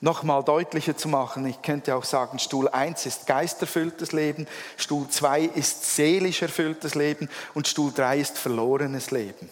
noch 0.00 0.22
mal 0.22 0.42
deutlicher 0.42 0.96
zu 0.96 1.08
machen, 1.08 1.46
ich 1.46 1.60
könnte 1.62 1.94
auch 1.96 2.04
sagen, 2.04 2.38
Stuhl 2.38 2.68
1 2.68 3.06
ist 3.06 3.26
geisterfülltes 3.26 4.12
Leben, 4.12 4.46
Stuhl 4.76 5.08
2 5.08 5.42
ist 5.42 5.96
seelisch 5.96 6.42
erfülltes 6.42 6.94
Leben 6.94 7.28
und 7.54 7.66
Stuhl 7.66 7.92
3 7.92 8.18
ist 8.18 8.38
verlorenes 8.38 9.10
Leben. 9.10 9.50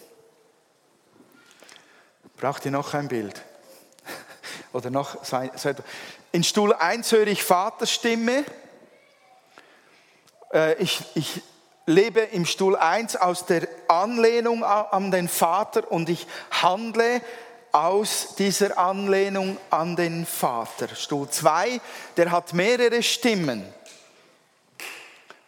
Braucht 2.37 2.65
ihr 2.65 2.71
noch 2.71 2.93
ein 2.93 3.07
Bild? 3.07 3.41
Oder 4.73 4.91
noch 4.91 5.17
in 6.31 6.43
Stuhl 6.43 6.73
1 6.73 7.11
höre 7.11 7.27
ich 7.27 7.43
Vaterstimme. 7.43 8.45
Äh, 10.53 10.75
ich, 10.75 11.03
ich 11.15 11.41
lebe 11.87 12.19
im 12.19 12.45
Stuhl 12.45 12.75
1 12.75 13.15
aus 13.15 13.45
der 13.45 13.67
Anlehnung 13.87 14.63
an 14.63 15.09
den 15.09 15.27
Vater 15.27 15.89
und 15.89 16.09
ich 16.09 16.27
handle 16.51 17.21
aus 17.71 18.35
dieser 18.37 18.77
Anlehnung 18.77 19.57
an 19.69 19.95
den 19.95 20.25
Vater. 20.25 20.93
Stuhl 20.95 21.29
2, 21.29 21.79
der 22.17 22.31
hat 22.31 22.53
mehrere 22.53 23.01
Stimmen. 23.01 23.65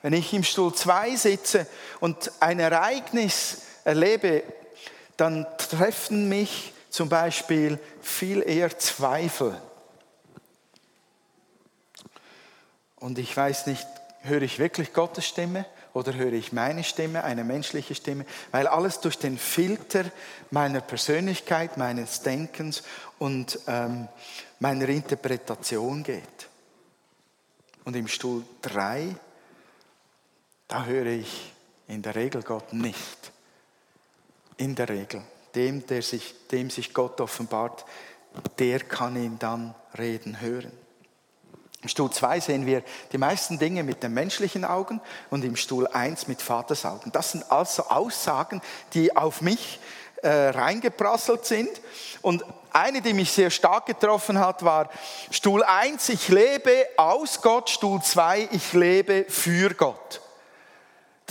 Wenn 0.02 0.14
ich 0.14 0.34
im 0.34 0.44
Stuhl 0.44 0.74
2 0.74 1.18
sitze 1.18 1.68
und 2.00 2.32
ein 2.40 2.60
Ereignis 2.62 3.64
erlebe, 3.84 4.44
dann 5.18 5.46
treffen 5.58 6.30
mich 6.30 6.74
zum 6.90 7.10
Beispiel 7.10 7.78
viel 8.02 8.42
eher 8.48 8.80
Zweifel. 8.80 9.60
Und 12.96 13.20
ich 13.20 13.36
weiß 13.36 13.68
nicht, 13.68 13.86
höre 14.22 14.42
ich 14.42 14.58
wirklich 14.58 14.94
Gottes 14.94 15.28
Stimme 15.28 15.66
oder 16.00 16.14
höre 16.14 16.34
ich 16.34 16.54
meine 16.54 16.84
Stimme, 16.84 17.24
eine 17.24 17.44
menschliche 17.44 17.94
Stimme, 17.94 18.26
weil 18.52 18.68
alles 18.68 19.02
durch 19.02 19.18
den 19.18 19.38
Filter 19.38 20.06
meiner 20.50 20.82
Persönlichkeit, 20.82 21.78
meines 21.78 22.22
Denkens 22.22 22.84
und 23.20 23.60
ähm, 23.68 24.08
meiner 24.60 24.88
Interpretation 24.90 26.04
geht. 26.04 26.50
Und 27.84 27.96
im 27.96 28.08
Stuhl 28.08 28.44
3, 28.62 29.16
da 30.68 30.86
höre 30.86 31.08
ich 31.08 31.54
in 31.88 32.02
der 32.02 32.16
Regel 32.16 32.44
Gott 32.44 32.74
nicht. 32.74 33.32
In 34.58 34.76
der 34.76 34.90
Regel 34.90 35.22
dem, 35.56 35.86
der 35.86 36.02
sich, 36.02 36.48
dem 36.52 36.70
sich 36.70 36.94
Gott 36.94 37.20
offenbart, 37.22 37.86
der 38.58 38.80
kann 38.80 39.16
ihn 39.16 39.40
dann 39.40 39.76
reden 39.98 40.40
hören. 40.40 40.72
Im 41.82 41.90
Stuhl 41.90 42.12
2 42.12 42.40
sehen 42.42 42.66
wir 42.66 42.84
die 43.12 43.18
meisten 43.18 43.58
Dinge 43.58 43.84
mit 43.84 44.04
den 44.04 44.14
menschlichen 44.14 44.66
Augen 44.66 45.00
und 45.30 45.46
im 45.46 45.56
Stuhl 45.56 45.88
1 45.88 46.28
mit 46.28 46.42
Vaters 46.42 46.86
Augen. 46.86 47.12
Das 47.12 47.32
sind 47.32 47.50
also 47.52 47.84
Aussagen, 47.84 48.62
die 48.94 49.16
auf 49.16 49.42
mich 49.42 49.80
äh, 50.22 50.30
reingeprasselt 50.30 51.46
sind. 51.46 51.70
Und 52.22 52.44
eine, 52.74 53.02
die 53.02 53.14
mich 53.14 53.32
sehr 53.32 53.50
stark 53.50 53.86
getroffen 53.86 54.40
hat, 54.40 54.66
war 54.66 54.90
Stuhl 55.32 55.64
1, 55.64 56.10
ich 56.10 56.28
lebe 56.28 56.86
aus 56.98 57.42
Gott, 57.42 57.70
Stuhl 57.70 58.02
2, 58.02 58.50
ich 58.52 58.74
lebe 58.74 59.26
für 59.30 59.74
Gott 59.74 60.22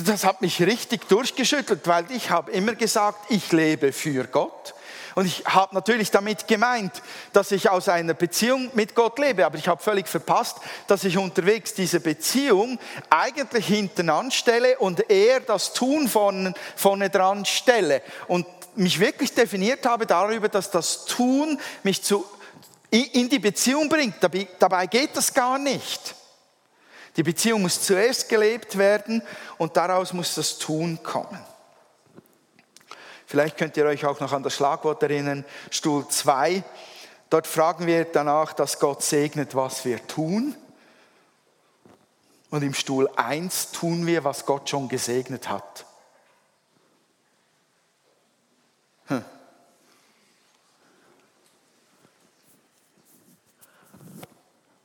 das 0.05 0.25
hat 0.25 0.43
mich 0.43 0.63
richtig 0.63 1.09
durchgeschüttelt, 1.09 1.87
weil 1.87 2.11
ich 2.11 2.31
habe 2.31 2.53
immer 2.53 2.75
gesagt, 2.75 3.31
ich 3.31 3.51
lebe 3.53 3.93
für 3.93 4.25
Gott. 4.25 4.75
Und 5.19 5.27
ich 5.27 5.45
habe 5.47 5.75
natürlich 5.75 6.13
damit 6.13 6.47
gemeint, 6.47 7.03
dass 7.33 7.51
ich 7.51 7.69
aus 7.69 7.89
einer 7.89 8.15
Beziehung 8.15 8.71
mit 8.75 8.95
Gott 8.95 9.19
lebe, 9.19 9.45
aber 9.45 9.59
ich 9.59 9.67
habe 9.67 9.83
völlig 9.83 10.07
verpasst, 10.07 10.59
dass 10.87 11.03
ich 11.03 11.19
unterwegs 11.19 11.75
diese 11.75 11.99
Beziehung 11.99 12.79
eigentlich 13.11 13.67
hinten 13.67 14.11
anstelle 14.11 14.79
und 14.79 15.11
eher 15.11 15.41
das 15.41 15.73
Tun 15.73 16.07
vorne, 16.07 16.55
vorne 16.77 17.11
dran 17.11 17.45
stelle. 17.45 18.01
Und 18.29 18.47
mich 18.77 19.01
wirklich 19.01 19.35
definiert 19.35 19.85
habe 19.87 20.07
darüber, 20.07 20.49
dass 20.49 20.71
das 20.71 21.05
Tun 21.07 21.59
mich 21.83 22.01
zu, 22.05 22.25
in 22.89 23.29
die 23.29 23.41
Beziehung 23.41 23.89
bringt. 23.89 24.19
Dabei 24.61 24.87
geht 24.87 25.17
das 25.17 25.35
gar 25.35 25.59
nicht. 25.59 26.15
Die 27.17 27.25
Beziehung 27.25 27.63
muss 27.63 27.83
zuerst 27.83 28.29
gelebt 28.29 28.79
werden 28.79 29.21
und 29.57 29.77
daraus 29.77 30.13
muss 30.13 30.37
das 30.37 30.59
Tun 30.59 31.03
kommen. 31.03 31.45
Vielleicht 33.29 33.59
könnt 33.59 33.77
ihr 33.77 33.85
euch 33.85 34.07
auch 34.07 34.21
noch 34.21 34.33
an 34.33 34.43
das 34.43 34.55
Schlagwort 34.55 35.03
erinnern, 35.03 35.45
Stuhl 35.71 36.09
2. 36.09 36.65
Dort 37.29 37.47
fragen 37.47 37.87
wir 37.87 38.07
danach, 38.07 38.55
dass 38.55 38.79
Gott 38.79 39.03
segnet, 39.03 39.55
was 39.55 39.85
wir 39.85 40.05
tun. 40.07 40.57
Und 42.49 42.63
im 42.63 42.73
Stuhl 42.73 43.07
1 43.17 43.73
tun 43.73 44.07
wir, 44.07 44.25
was 44.25 44.47
Gott 44.47 44.71
schon 44.71 44.89
gesegnet 44.89 45.51
hat. 45.51 45.85
Hm. 49.09 49.23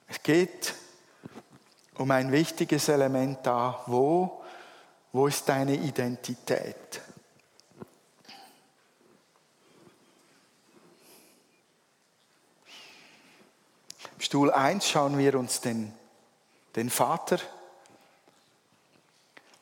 Es 0.10 0.22
geht 0.22 0.74
um 1.96 2.12
ein 2.12 2.34
wichtiges 2.34 2.90
Element 2.90 3.40
da. 3.44 3.84
Wo, 3.86 4.44
wo 5.14 5.28
ist 5.28 5.48
deine 5.48 5.76
Identität? 5.76 7.02
Stuhl 14.24 14.52
1 14.54 14.88
schauen 14.88 15.18
wir 15.18 15.38
uns 15.38 15.60
den, 15.60 15.92
den 16.78 16.90
Vater 16.90 17.40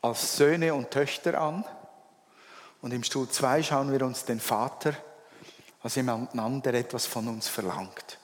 als 0.03 0.37
Söhne 0.37 0.75
und 0.75 0.91
Töchter 0.91 1.41
an. 1.41 1.65
Und 2.83 2.93
im 2.93 3.03
Stuhl 3.03 3.27
2 3.27 3.63
schauen 3.63 3.91
wir 3.91 4.05
uns 4.05 4.23
den 4.23 4.39
Vater 4.39 4.93
als 5.81 5.95
jemanden 5.95 6.39
an, 6.39 6.61
der 6.61 6.75
etwas 6.75 7.07
von 7.07 7.27
uns 7.27 7.47
verlangt. 7.47 8.19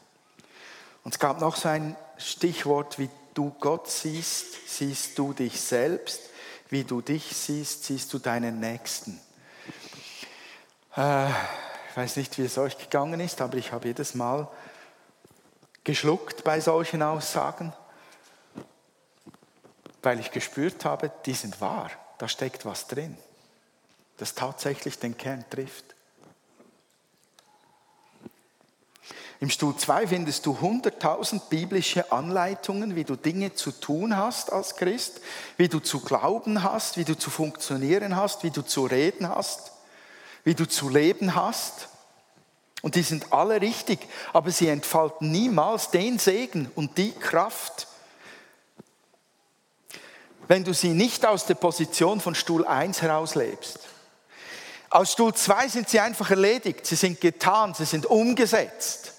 Und 1.03 1.15
es 1.15 1.19
gab 1.19 1.41
noch 1.41 1.55
so 1.55 1.69
ein 1.69 1.95
Stichwort, 2.19 2.99
wie 2.99 3.09
du 3.33 3.49
Gott 3.59 3.89
siehst, 3.89 4.69
siehst 4.69 5.17
du 5.17 5.33
dich 5.33 5.59
selbst, 5.59 6.21
wie 6.69 6.83
du 6.83 7.01
dich 7.01 7.35
siehst, 7.35 7.85
siehst 7.85 8.13
du 8.13 8.19
deinen 8.19 8.59
Nächsten. 8.59 9.19
Äh, 10.95 11.29
ich 11.29 11.97
weiß 11.97 12.15
nicht, 12.17 12.37
wie 12.37 12.45
es 12.45 12.59
euch 12.59 12.77
gegangen 12.77 13.21
ist, 13.21 13.41
aber 13.41 13.57
ich 13.57 13.71
habe 13.71 13.87
jedes 13.87 14.13
Mal 14.13 14.47
geschluckt 15.87 16.43
bei 16.43 16.59
solchen 16.59 17.01
Aussagen, 17.01 17.71
weil 20.03 20.19
ich 20.19 20.31
gespürt 20.31 20.83
habe, 20.83 21.09
die 21.25 21.33
sind 21.33 21.61
wahr, 21.61 21.89
da 22.17 22.27
steckt 22.27 22.65
was 22.65 22.87
drin, 22.87 23.17
das 24.17 24.35
tatsächlich 24.35 24.99
den 24.99 25.17
Kern 25.17 25.45
trifft. 25.49 25.95
Im 29.39 29.49
Stuhl 29.49 29.77
2 29.77 30.07
findest 30.07 30.45
du 30.45 30.55
100.000 30.55 31.47
biblische 31.47 32.11
Anleitungen, 32.11 32.97
wie 32.97 33.05
du 33.05 33.15
Dinge 33.15 33.53
zu 33.53 33.71
tun 33.71 34.17
hast 34.17 34.51
als 34.51 34.75
Christ, 34.75 35.21
wie 35.55 35.69
du 35.69 35.79
zu 35.79 36.01
glauben 36.01 36.63
hast, 36.63 36.97
wie 36.97 37.05
du 37.05 37.17
zu 37.17 37.29
funktionieren 37.29 38.17
hast, 38.17 38.43
wie 38.43 38.51
du 38.51 38.61
zu 38.61 38.87
reden 38.87 39.29
hast, 39.29 39.71
wie 40.43 40.55
du 40.55 40.67
zu 40.67 40.89
leben 40.89 41.33
hast. 41.33 41.87
Und 42.81 42.95
die 42.95 43.01
sind 43.01 43.33
alle 43.33 43.59
richtig, 43.59 43.99
aber 44.33 44.51
sie 44.51 44.67
entfalten 44.67 45.31
niemals 45.31 45.89
den 45.89 46.19
Segen 46.19 46.71
und 46.75 46.97
die 46.97 47.11
Kraft, 47.11 47.87
wenn 50.47 50.63
du 50.63 50.73
sie 50.73 50.89
nicht 50.89 51.25
aus 51.25 51.45
der 51.45 51.55
Position 51.55 52.21
von 52.21 52.35
Stuhl 52.35 52.65
1 52.65 53.01
heraus 53.01 53.35
lebst. 53.35 53.79
Aus 54.89 55.11
Stuhl 55.11 55.33
2 55.33 55.67
sind 55.67 55.89
sie 55.89 55.99
einfach 55.99 56.29
erledigt, 56.29 56.85
sie 56.85 56.95
sind 56.95 57.19
getan, 57.19 57.73
sie 57.73 57.85
sind 57.85 58.05
umgesetzt. 58.05 59.13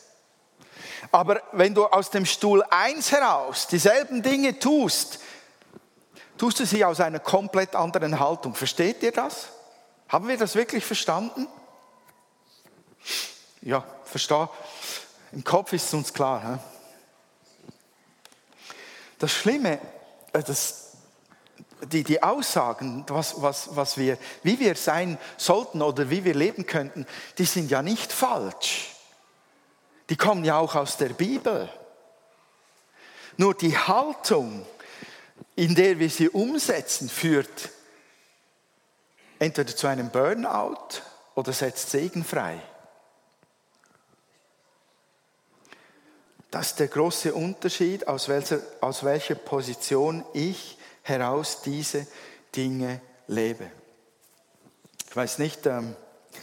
Aber 1.10 1.42
wenn 1.52 1.74
du 1.74 1.86
aus 1.86 2.10
dem 2.10 2.26
Stuhl 2.26 2.62
1 2.70 3.12
heraus 3.12 3.66
dieselben 3.66 4.22
Dinge 4.22 4.58
tust, 4.58 5.20
tust 6.38 6.60
du 6.60 6.66
sie 6.66 6.84
aus 6.84 7.00
einer 7.00 7.18
komplett 7.18 7.74
anderen 7.74 8.18
Haltung. 8.18 8.54
Versteht 8.54 9.02
ihr 9.02 9.12
das? 9.12 9.48
Haben 10.08 10.28
wir 10.28 10.38
das 10.38 10.54
wirklich 10.54 10.84
verstanden? 10.84 11.46
Ja, 13.68 13.84
verstehe. 14.04 14.48
Im 15.32 15.44
Kopf 15.44 15.72
ist 15.72 15.86
es 15.86 15.94
uns 15.94 16.12
klar. 16.12 16.42
He? 16.42 16.58
Das 19.18 19.32
Schlimme, 19.32 19.78
äh, 20.32 20.42
das, 20.42 20.92
die, 21.92 22.02
die 22.02 22.22
Aussagen, 22.22 23.04
was, 23.08 23.40
was, 23.42 23.76
was 23.76 23.96
wir, 23.96 24.18
wie 24.42 24.58
wir 24.58 24.74
sein 24.74 25.18
sollten 25.36 25.82
oder 25.82 26.10
wie 26.10 26.24
wir 26.24 26.34
leben 26.34 26.66
könnten, 26.66 27.06
die 27.36 27.44
sind 27.44 27.70
ja 27.70 27.82
nicht 27.82 28.12
falsch 28.12 28.94
die 30.08 30.16
kommen 30.16 30.44
ja 30.44 30.58
auch 30.58 30.74
aus 30.74 30.96
der 30.96 31.10
Bibel. 31.10 31.68
Nur 33.36 33.54
die 33.54 33.76
Haltung, 33.76 34.66
in 35.54 35.74
der 35.74 35.98
wir 35.98 36.10
sie 36.10 36.28
umsetzen, 36.28 37.08
führt 37.08 37.70
entweder 39.38 39.74
zu 39.76 39.86
einem 39.86 40.10
Burnout 40.10 41.02
oder 41.34 41.52
setzt 41.52 41.90
Segen 41.90 42.24
frei. 42.24 42.60
Das 46.58 46.70
ist 46.70 46.80
der 46.80 46.88
große 46.88 47.32
Unterschied, 47.34 48.08
aus 48.08 48.28
welcher, 48.28 48.58
aus 48.80 49.04
welcher 49.04 49.36
Position 49.36 50.24
ich 50.32 50.76
heraus 51.04 51.62
diese 51.62 52.04
Dinge 52.56 53.00
lebe. 53.28 53.70
Ich 55.08 55.14
weiß 55.14 55.38
nicht, 55.38 55.66
ähm, 55.66 55.94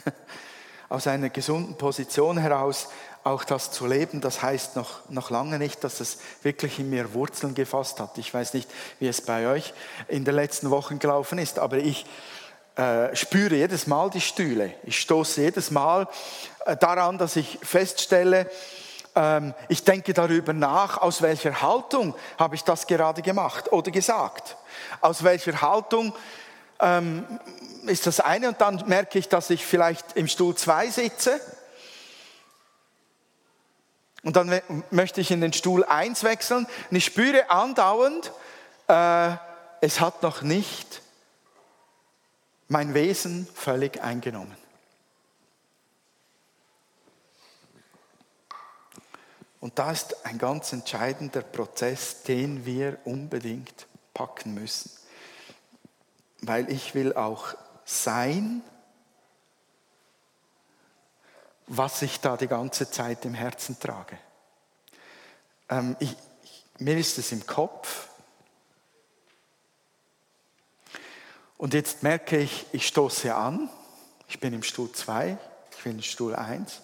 aus 0.88 1.06
einer 1.06 1.28
gesunden 1.28 1.76
Position 1.76 2.38
heraus 2.38 2.88
auch 3.24 3.44
das 3.44 3.72
zu 3.72 3.86
leben, 3.86 4.22
das 4.22 4.40
heißt 4.40 4.74
noch, 4.74 5.06
noch 5.10 5.28
lange 5.28 5.58
nicht, 5.58 5.84
dass 5.84 6.00
es 6.00 6.16
wirklich 6.42 6.78
in 6.78 6.88
mir 6.88 7.12
Wurzeln 7.12 7.54
gefasst 7.54 8.00
hat. 8.00 8.16
Ich 8.16 8.32
weiß 8.32 8.54
nicht, 8.54 8.70
wie 8.98 9.08
es 9.08 9.20
bei 9.20 9.46
euch 9.48 9.74
in 10.08 10.24
den 10.24 10.34
letzten 10.34 10.70
Wochen 10.70 10.98
gelaufen 10.98 11.36
ist, 11.36 11.58
aber 11.58 11.76
ich 11.76 12.06
äh, 12.76 13.14
spüre 13.14 13.56
jedes 13.56 13.86
Mal 13.86 14.08
die 14.08 14.22
Stühle. 14.22 14.72
Ich 14.84 14.98
stoße 14.98 15.42
jedes 15.42 15.70
Mal 15.70 16.08
äh, 16.64 16.74
daran, 16.74 17.18
dass 17.18 17.36
ich 17.36 17.58
feststelle, 17.62 18.50
ähm, 19.16 19.54
ich 19.68 19.82
denke 19.82 20.12
darüber 20.12 20.52
nach, 20.52 20.98
aus 20.98 21.22
welcher 21.22 21.62
Haltung 21.62 22.14
habe 22.38 22.54
ich 22.54 22.62
das 22.62 22.86
gerade 22.86 23.22
gemacht 23.22 23.72
oder 23.72 23.90
gesagt. 23.90 24.56
Aus 25.00 25.24
welcher 25.24 25.60
Haltung 25.62 26.14
ähm, 26.78 27.24
ist 27.86 28.06
das 28.06 28.20
eine 28.20 28.48
und 28.48 28.60
dann 28.60 28.84
merke 28.86 29.18
ich, 29.18 29.28
dass 29.28 29.50
ich 29.50 29.64
vielleicht 29.64 30.16
im 30.16 30.28
Stuhl 30.28 30.54
2 30.54 30.90
sitze 30.90 31.40
und 34.22 34.36
dann 34.36 34.60
möchte 34.90 35.20
ich 35.20 35.30
in 35.30 35.40
den 35.40 35.52
Stuhl 35.52 35.84
1 35.84 36.22
wechseln 36.22 36.66
und 36.90 36.96
ich 36.96 37.04
spüre 37.04 37.48
andauernd, 37.50 38.32
äh, 38.88 39.30
es 39.80 40.00
hat 40.00 40.22
noch 40.22 40.42
nicht 40.42 41.00
mein 42.68 42.92
Wesen 42.94 43.48
völlig 43.54 44.02
eingenommen. 44.02 44.65
Und 49.66 49.80
da 49.80 49.90
ist 49.90 50.24
ein 50.24 50.38
ganz 50.38 50.72
entscheidender 50.72 51.42
Prozess, 51.42 52.22
den 52.22 52.64
wir 52.64 53.00
unbedingt 53.04 53.88
packen 54.14 54.54
müssen. 54.54 54.92
Weil 56.40 56.70
ich 56.70 56.94
will 56.94 57.14
auch 57.14 57.56
sein, 57.84 58.62
was 61.66 62.00
ich 62.02 62.20
da 62.20 62.36
die 62.36 62.46
ganze 62.46 62.88
Zeit 62.92 63.24
im 63.24 63.34
Herzen 63.34 63.76
trage. 63.80 64.16
Ähm, 65.68 65.96
ich, 65.98 66.14
mir 66.78 66.96
ist 66.96 67.18
es 67.18 67.32
im 67.32 67.44
Kopf. 67.44 68.06
Und 71.56 71.74
jetzt 71.74 72.04
merke 72.04 72.38
ich, 72.38 72.66
ich 72.70 72.86
stoße 72.86 73.34
an. 73.34 73.68
Ich 74.28 74.38
bin 74.38 74.52
im 74.52 74.62
Stuhl 74.62 74.92
2, 74.92 75.36
ich 75.76 75.82
bin 75.82 75.96
im 75.96 76.02
Stuhl 76.02 76.36
1. 76.36 76.82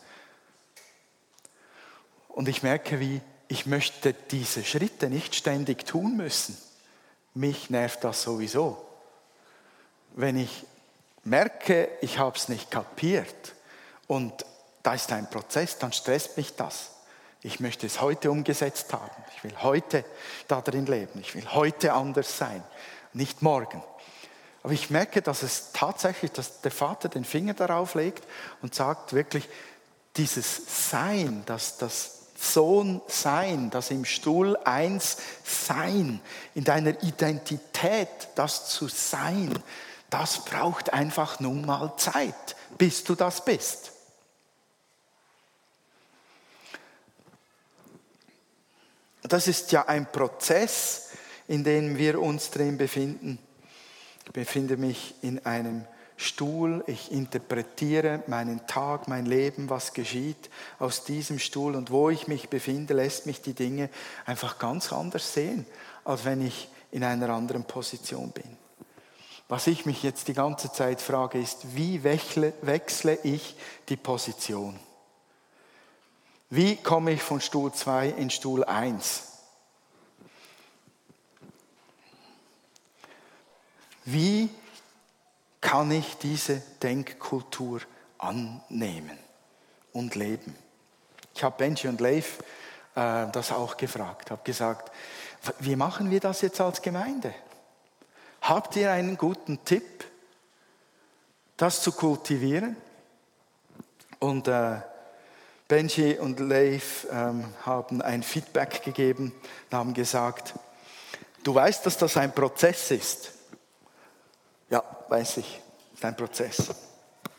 Und 2.33 2.49
ich 2.49 2.63
merke, 2.63 2.99
wie 2.99 3.21
ich 3.49 3.67
möchte 3.67 4.15
diese 4.15 4.65
Schritte 4.65 5.11
nicht 5.11 5.35
ständig 5.35 5.87
tun 5.87 6.17
müssen. 6.17 6.57
Mich 7.35 7.69
nervt 7.69 8.03
das 8.03 8.23
sowieso. 8.23 8.83
Wenn 10.15 10.39
ich 10.39 10.65
merke, 11.25 11.91
ich 12.01 12.19
habe 12.19 12.37
es 12.37 12.49
nicht 12.49 12.71
kapiert 12.71 13.55
und 14.07 14.33
da 14.83 14.95
ist 14.95 15.13
ein 15.13 15.29
Prozess, 15.29 15.79
dann 15.79 15.93
stresst 15.93 16.39
mich 16.39 16.57
das. 16.57 16.91
Ich 17.43 17.61
möchte 17.61 17.87
es 17.87 18.01
heute 18.01 18.31
umgesetzt 18.31 18.93
haben. 18.93 19.23
Ich 19.37 19.45
will 19.45 19.55
heute 19.63 20.05
darin 20.49 20.87
leben. 20.87 21.21
Ich 21.21 21.35
will 21.35 21.47
heute 21.53 21.93
anders 21.93 22.39
sein, 22.39 22.63
nicht 23.13 23.43
morgen. 23.43 23.83
Aber 24.63 24.73
ich 24.73 24.91
merke, 24.91 25.21
dass 25.21 25.43
es 25.43 25.73
tatsächlich, 25.73 26.33
dass 26.33 26.63
der 26.63 26.71
Vater 26.71 27.09
den 27.09 27.25
Finger 27.25 27.53
darauf 27.53 27.95
legt 27.95 28.25
und 28.63 28.75
sagt 28.75 29.13
wirklich, 29.13 29.49
dieses 30.17 30.91
Sein, 30.91 31.43
dass 31.47 31.79
das 31.79 32.22
Sohn 32.43 33.01
sein, 33.07 33.71
das 33.71 33.93
im 33.93 34.05
Stuhl 34.05 34.57
eins 34.65 35.17
sein, 35.45 36.21
in 36.55 36.65
deiner 36.65 37.01
Identität 37.05 38.09
das 38.35 38.69
zu 38.69 38.89
sein, 38.89 39.57
das 40.11 40.45
braucht 40.45 40.93
einfach 40.93 41.39
nun 41.39 41.65
mal 41.65 41.97
Zeit, 41.97 42.57
bis 42.77 43.05
du 43.05 43.15
das 43.15 43.45
bist. 43.45 43.93
Das 49.23 49.47
ist 49.47 49.71
ja 49.71 49.87
ein 49.87 50.11
Prozess, 50.11 51.11
in 51.47 51.63
dem 51.63 51.97
wir 51.97 52.21
uns 52.21 52.51
drin 52.51 52.77
befinden. 52.77 53.39
Ich 54.27 54.33
befinde 54.33 54.77
mich 54.77 55.15
in 55.23 55.47
einem 55.47 55.87
Stuhl, 56.23 56.83
ich 56.87 57.13
interpretiere 57.13 58.23
meinen 58.27 58.67
Tag, 58.67 59.09
mein 59.09 59.27
Leben, 59.27 59.69
was 59.69 59.93
geschieht 59.93 60.51
aus 60.79 61.05
diesem 61.05 61.39
Stuhl 61.39 61.75
und 61.75 61.91
wo 61.91 62.11
ich 62.11 62.29
mich 62.29 62.49
befinde, 62.49 62.95
lässt 62.95 63.27
mich 63.27 63.43
die 63.43 63.55
Dinge 63.55 63.91
einfach 64.25 64.59
ganz 64.59 64.93
anders 64.93 65.35
sehen, 65.35 65.67
als 66.05 66.25
wenn 66.25 66.47
ich 66.47 66.69
in 66.91 67.05
einer 67.05 67.31
anderen 67.31 67.65
Position 67.65 68.31
bin. 68.31 68.57
Was 69.49 69.67
ich 69.67 69.85
mich 69.85 70.03
jetzt 70.03 70.29
die 70.29 70.35
ganze 70.35 70.73
Zeit 70.73 71.01
frage, 71.01 71.39
ist, 71.39 71.77
wie 71.77 72.05
wechsle, 72.05 72.55
wechsle 72.63 73.19
ich 73.23 73.55
die 73.89 73.97
Position? 73.97 74.79
Wie 76.49 76.77
komme 76.77 77.13
ich 77.13 77.23
von 77.23 77.41
Stuhl 77.41 77.73
2 77.73 78.09
in 78.09 78.31
Stuhl 78.31 78.65
1? 78.65 79.29
Wie 84.05 84.49
kann 85.63 85.91
ich 85.91 86.19
diese 86.19 86.61
Denkkultur 86.83 87.81
annehmen 88.19 89.17
und 89.95 90.15
leben? 90.15 90.55
Ich 91.35 91.43
habe 91.43 91.57
Benji 91.57 91.89
und 91.89 92.03
Leif 92.03 92.41
äh, 92.95 93.27
das 93.33 93.51
auch 93.53 93.79
gefragt, 93.79 94.31
habe 94.31 94.43
gesagt, 94.45 94.93
wie 95.61 95.77
machen 95.77 96.11
wir 96.11 96.21
das 96.21 96.43
jetzt 96.43 96.61
als 96.61 96.83
Gemeinde? 96.83 97.35
Habt 98.43 98.77
ihr 98.77 98.91
einen 98.93 99.17
guten 99.17 99.65
Tipp, 99.65 100.05
das 101.57 101.81
zu 101.81 101.93
kultivieren. 101.93 102.77
Und 104.19 104.49
äh, 104.49 104.81
Benji 105.69 106.19
und 106.19 106.41
Leif 106.41 107.07
ähm, 107.11 107.45
haben 107.65 108.03
ein 108.03 108.23
Feedback 108.23 108.83
gegeben 108.83 109.33
und 109.71 109.79
haben 109.79 109.95
gesagt, 109.95 110.55
du 111.45 111.55
weißt, 111.55 111.87
dass 111.87 111.97
das 111.97 112.17
ein 112.17 112.35
Prozess 112.35 112.91
ist. 112.91 113.33
Ja, 114.73 114.83
weiß 115.11 115.37
ich, 115.37 115.61
es 115.93 115.99
ist 115.99 116.05
ein 116.07 116.17
Prozess. 116.17 116.71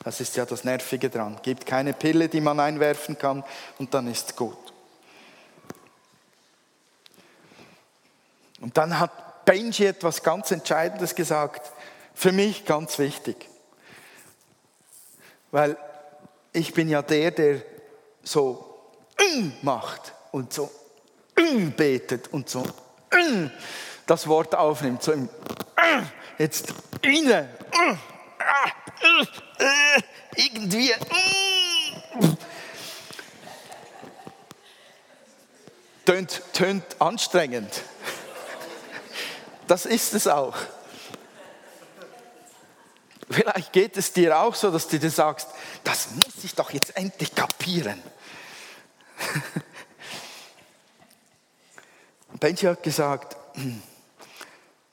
Das 0.04 0.22
ist 0.22 0.36
ja 0.36 0.46
das 0.46 0.63
Nervige 0.63 1.10
dran. 1.10 1.39
Gibt 1.41 1.65
keine 1.65 1.93
Pille, 1.93 2.30
die 2.30 2.41
man 2.41 2.60
einwerfen 2.60 3.17
kann 3.17 3.43
und 3.80 3.91
dann 3.91 4.06
ist 4.08 4.36
gut. 4.36 4.72
Und 8.62 8.78
dann 8.78 9.00
hat 9.00 9.46
Benji 9.46 9.88
etwas 9.88 10.22
ganz 10.22 10.52
Entscheidendes 10.52 11.15
gesagt, 11.15 11.72
für 12.13 12.32
mich 12.32 12.65
ganz 12.65 13.00
wichtig. 13.00 13.50
Weil 15.50 15.76
ich 16.52 16.72
bin 16.76 16.88
ja 16.88 17.02
der, 17.02 17.32
der 17.32 17.63
so 18.22 18.78
macht 19.63 20.13
und 20.32 20.54
so 20.54 20.69
betet 21.76 22.28
und 22.28 22.48
so 22.48 22.63
das 24.06 24.28
Wort 24.28 24.54
aufnimmt, 24.54 25.02
so 25.02 25.13
im 25.13 25.30
jetzt 26.38 26.74
inne 27.02 27.50
irgendwie. 30.36 30.93
Tönt, 36.06 36.41
tönt 36.54 36.84
anstrengend. 37.00 37.82
Das 39.67 39.86
ist 39.86 40.13
es 40.13 40.28
auch. 40.28 40.58
Vielleicht 43.30 43.72
geht 43.72 43.96
es 43.98 44.12
dir 44.12 44.38
auch 44.38 44.54
so, 44.54 44.69
dass 44.69 44.89
du 44.89 45.00
dir 45.00 45.10
sagst, 45.10 45.48
das 45.84 46.10
muss 46.12 46.43
ich 46.43 46.54
doch 46.56 46.72
jetzt 46.72 46.98
endlich 46.98 47.34
kapieren. 47.34 48.02
Benji 52.39 52.67
hat 52.67 52.84
gesagt, 52.84 53.38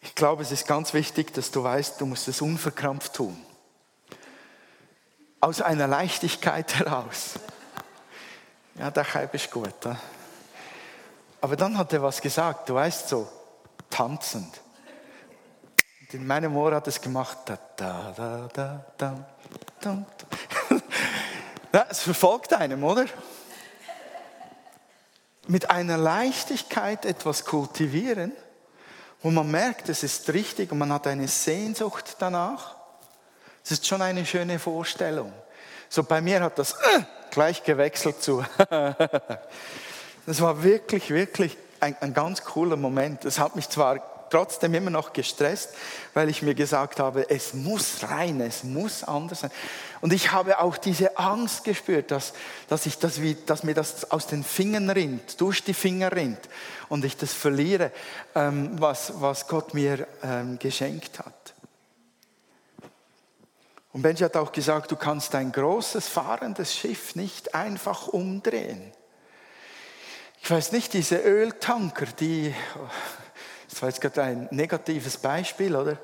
ich 0.02 0.14
glaube, 0.14 0.42
es 0.42 0.52
ist 0.52 0.66
ganz 0.66 0.94
wichtig, 0.94 1.32
dass 1.34 1.50
du 1.50 1.62
weißt, 1.62 2.00
du 2.00 2.06
musst 2.06 2.28
es 2.28 2.40
unverkrampft 2.40 3.14
tun 3.14 3.36
aus 5.40 5.62
einer 5.62 5.86
Leichtigkeit 5.86 6.74
heraus. 6.76 7.34
Ja, 8.78 8.90
der 8.90 9.04
Kaib 9.04 9.34
ist 9.34 9.50
gut. 9.50 9.74
Ja? 9.84 9.96
Aber 11.40 11.56
dann 11.56 11.76
hat 11.76 11.92
er 11.92 12.02
was 12.02 12.20
gesagt, 12.20 12.68
du 12.68 12.74
weißt 12.74 13.08
so, 13.08 13.28
tanzend. 13.88 14.60
Und 16.00 16.14
in 16.14 16.26
meinem 16.26 16.54
Ohr 16.56 16.74
hat 16.74 16.86
es 16.86 17.00
gemacht, 17.00 17.38
da, 17.46 17.58
da, 17.76 18.12
da, 18.14 18.48
da, 18.52 18.84
da, 18.96 19.26
da. 19.80 20.06
Ja, 21.72 21.86
es 21.88 22.00
verfolgt 22.00 22.52
einem, 22.52 22.82
oder? 22.82 23.06
Mit 25.46 25.70
einer 25.70 25.96
Leichtigkeit 25.96 27.04
etwas 27.04 27.44
kultivieren, 27.44 28.32
wo 29.22 29.30
man 29.30 29.50
merkt, 29.50 29.88
es 29.88 30.02
ist 30.02 30.32
richtig 30.32 30.72
und 30.72 30.78
man 30.78 30.92
hat 30.92 31.06
eine 31.06 31.28
Sehnsucht 31.28 32.16
danach. 32.18 32.76
Das 33.62 33.72
ist 33.72 33.86
schon 33.86 34.02
eine 34.02 34.24
schöne 34.24 34.58
Vorstellung. 34.58 35.32
So 35.88 36.02
bei 36.02 36.20
mir 36.20 36.40
hat 36.40 36.58
das 36.58 36.72
äh, 36.72 37.02
gleich 37.30 37.62
gewechselt 37.62 38.22
zu. 38.22 38.44
das 38.70 40.40
war 40.40 40.62
wirklich, 40.62 41.10
wirklich 41.10 41.58
ein, 41.80 41.96
ein 42.00 42.14
ganz 42.14 42.44
cooler 42.44 42.76
Moment. 42.76 43.24
Das 43.24 43.38
hat 43.38 43.56
mich 43.56 43.68
zwar 43.68 44.09
trotzdem 44.30 44.74
immer 44.74 44.90
noch 44.90 45.12
gestresst, 45.12 45.70
weil 46.14 46.28
ich 46.28 46.42
mir 46.42 46.54
gesagt 46.54 47.00
habe, 47.00 47.28
es 47.28 47.54
muss 47.54 48.02
rein, 48.08 48.40
es 48.40 48.64
muss 48.64 49.04
anders 49.04 49.40
sein. 49.40 49.50
Und 50.00 50.12
ich 50.12 50.32
habe 50.32 50.60
auch 50.60 50.76
diese 50.76 51.18
Angst 51.18 51.64
gespürt, 51.64 52.10
dass, 52.10 52.32
dass, 52.68 52.86
ich 52.86 52.98
das 52.98 53.20
wie, 53.20 53.36
dass 53.46 53.64
mir 53.64 53.74
das 53.74 54.10
aus 54.10 54.26
den 54.26 54.44
Fingern 54.44 54.88
rinnt, 54.88 55.40
durch 55.40 55.62
die 55.62 55.74
Finger 55.74 56.12
rinnt 56.12 56.40
und 56.88 57.04
ich 57.04 57.16
das 57.16 57.32
verliere, 57.32 57.92
ähm, 58.34 58.80
was, 58.80 59.20
was 59.20 59.46
Gott 59.48 59.74
mir 59.74 60.06
ähm, 60.22 60.58
geschenkt 60.58 61.18
hat. 61.18 61.34
Und 63.92 64.02
Benji 64.02 64.22
hat 64.22 64.36
auch 64.36 64.52
gesagt, 64.52 64.90
du 64.92 64.96
kannst 64.96 65.34
ein 65.34 65.50
großes 65.50 66.08
fahrendes 66.08 66.74
Schiff 66.74 67.16
nicht 67.16 67.54
einfach 67.54 68.08
umdrehen. 68.08 68.92
Ich 70.42 70.50
weiß 70.50 70.72
nicht, 70.72 70.92
diese 70.92 71.18
Öltanker, 71.18 72.06
die, 72.06 72.54
das 73.70 73.80
war 73.82 73.88
jetzt 73.88 74.00
gerade 74.00 74.22
ein 74.22 74.48
negatives 74.50 75.16
Beispiel, 75.16 75.76
oder? 75.76 75.96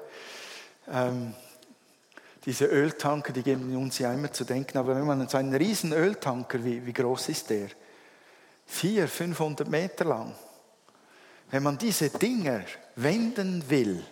Ähm, 0.88 1.34
diese 2.44 2.66
Öltanker, 2.66 3.32
die 3.32 3.42
geben 3.42 3.76
uns 3.76 3.98
ja 3.98 4.12
immer 4.12 4.32
zu 4.32 4.44
denken, 4.44 4.78
aber 4.78 4.94
wenn 4.94 5.04
man 5.04 5.28
so 5.28 5.36
einen 5.36 5.54
riesen 5.54 5.92
Öltanker, 5.92 6.64
wie, 6.64 6.86
wie 6.86 6.92
groß 6.92 7.28
ist 7.30 7.50
der? 7.50 7.68
400, 8.66 9.10
500 9.10 9.68
Meter 9.68 10.04
lang. 10.04 10.32
Wenn 11.50 11.64
man 11.64 11.76
diese 11.76 12.10
Dinger 12.10 12.62
wenden 12.94 13.68
will 13.68 14.04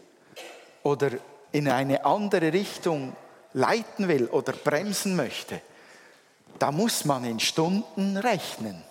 oder 0.83 1.11
in 1.53 1.69
eine 1.69 2.05
andere 2.05 2.53
Richtung 2.53 3.17
leiten 3.53 4.09
will 4.09 4.27
oder 4.27 4.53
bremsen 4.53 5.15
möchte, 5.15 5.61
da 6.59 6.73
muss 6.73 7.05
man 7.05 7.25
in 7.25 7.39
Stunden 7.39 8.17
rechnen. 8.17 8.83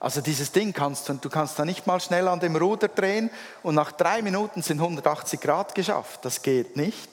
Also 0.00 0.20
dieses 0.20 0.52
Ding 0.52 0.72
kannst 0.72 1.08
du, 1.08 1.14
du 1.14 1.28
kannst 1.28 1.58
da 1.58 1.64
nicht 1.64 1.86
mal 1.86 2.00
schnell 2.00 2.28
an 2.28 2.38
dem 2.38 2.54
Ruder 2.54 2.88
drehen 2.88 3.30
und 3.62 3.74
nach 3.74 3.90
drei 3.90 4.22
Minuten 4.22 4.62
sind 4.62 4.78
180 4.80 5.40
Grad 5.40 5.74
geschafft. 5.74 6.24
Das 6.24 6.42
geht 6.42 6.76
nicht. 6.76 7.08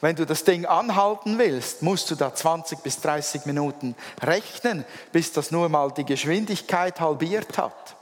Wenn 0.00 0.16
du 0.16 0.24
das 0.24 0.44
Ding 0.44 0.64
anhalten 0.64 1.38
willst, 1.38 1.82
musst 1.82 2.10
du 2.10 2.14
da 2.14 2.34
20 2.34 2.78
bis 2.80 3.00
30 3.00 3.46
Minuten 3.46 3.96
rechnen, 4.22 4.84
bis 5.12 5.32
das 5.32 5.50
nur 5.50 5.68
mal 5.68 5.90
die 5.90 6.04
Geschwindigkeit 6.04 7.00
halbiert 7.00 7.58
hat. 7.58 7.96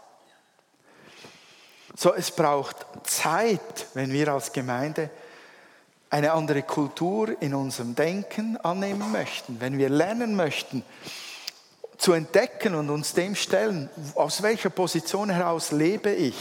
So, 1.97 2.13
es 2.13 2.31
braucht 2.31 2.77
Zeit, 3.05 3.87
wenn 3.95 4.13
wir 4.13 4.29
als 4.29 4.53
Gemeinde 4.53 5.09
eine 6.11 6.33
andere 6.33 6.63
Kultur 6.63 7.41
in 7.41 7.55
unserem 7.55 7.95
Denken 7.95 8.59
annehmen 8.59 9.11
möchten, 9.11 9.61
wenn 9.61 9.79
wir 9.79 9.89
lernen 9.89 10.37
möchten, 10.37 10.85
zu 11.99 12.13
entdecken 12.13 12.75
und 12.75 12.91
uns 12.91 13.15
dem 13.15 13.35
stellen, 13.35 13.89
aus 14.15 14.43
welcher 14.43 14.71
Position 14.71 15.31
heraus 15.31 15.73
lebe 15.73 16.11
ich, 16.11 16.35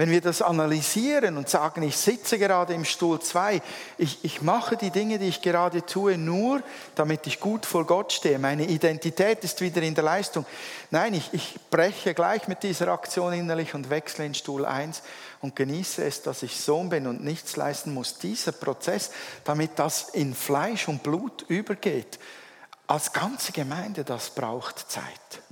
wenn 0.00 0.10
wir 0.10 0.22
das 0.22 0.40
analysieren 0.40 1.36
und 1.36 1.50
sagen, 1.50 1.82
ich 1.82 1.94
sitze 1.94 2.38
gerade 2.38 2.72
im 2.72 2.86
Stuhl 2.86 3.20
2, 3.20 3.60
ich, 3.98 4.24
ich 4.24 4.40
mache 4.40 4.78
die 4.78 4.88
Dinge, 4.88 5.18
die 5.18 5.28
ich 5.28 5.42
gerade 5.42 5.84
tue, 5.84 6.16
nur 6.16 6.62
damit 6.94 7.26
ich 7.26 7.38
gut 7.38 7.66
vor 7.66 7.84
Gott 7.84 8.10
stehe. 8.10 8.38
Meine 8.38 8.64
Identität 8.64 9.44
ist 9.44 9.60
wieder 9.60 9.82
in 9.82 9.94
der 9.94 10.04
Leistung. 10.04 10.46
Nein, 10.90 11.12
ich, 11.12 11.28
ich 11.32 11.56
breche 11.68 12.14
gleich 12.14 12.48
mit 12.48 12.62
dieser 12.62 12.88
Aktion 12.88 13.34
innerlich 13.34 13.74
und 13.74 13.90
wechsle 13.90 14.24
in 14.24 14.32
Stuhl 14.32 14.64
1 14.64 15.02
und 15.42 15.54
genieße 15.54 16.02
es, 16.02 16.22
dass 16.22 16.42
ich 16.42 16.58
Sohn 16.58 16.88
bin 16.88 17.06
und 17.06 17.22
nichts 17.22 17.56
leisten 17.56 17.92
muss. 17.92 18.16
Dieser 18.16 18.52
Prozess, 18.52 19.10
damit 19.44 19.72
das 19.76 20.08
in 20.08 20.34
Fleisch 20.34 20.88
und 20.88 21.02
Blut 21.02 21.44
übergeht, 21.48 22.18
als 22.90 23.12
ganze 23.12 23.52
Gemeinde, 23.52 24.02
das 24.02 24.30
braucht 24.30 24.90
Zeit. 24.90 25.42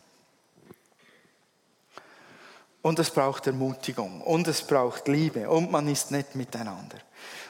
Und 2.83 2.98
es 2.98 3.12
braucht 3.12 3.46
Ermutigung 3.46 4.22
und 4.22 4.48
es 4.48 4.62
braucht 4.62 5.07
Liebe 5.07 5.48
und 5.48 5.70
man 5.70 5.87
ist 5.87 6.11
nett 6.11 6.35
miteinander. 6.35 6.98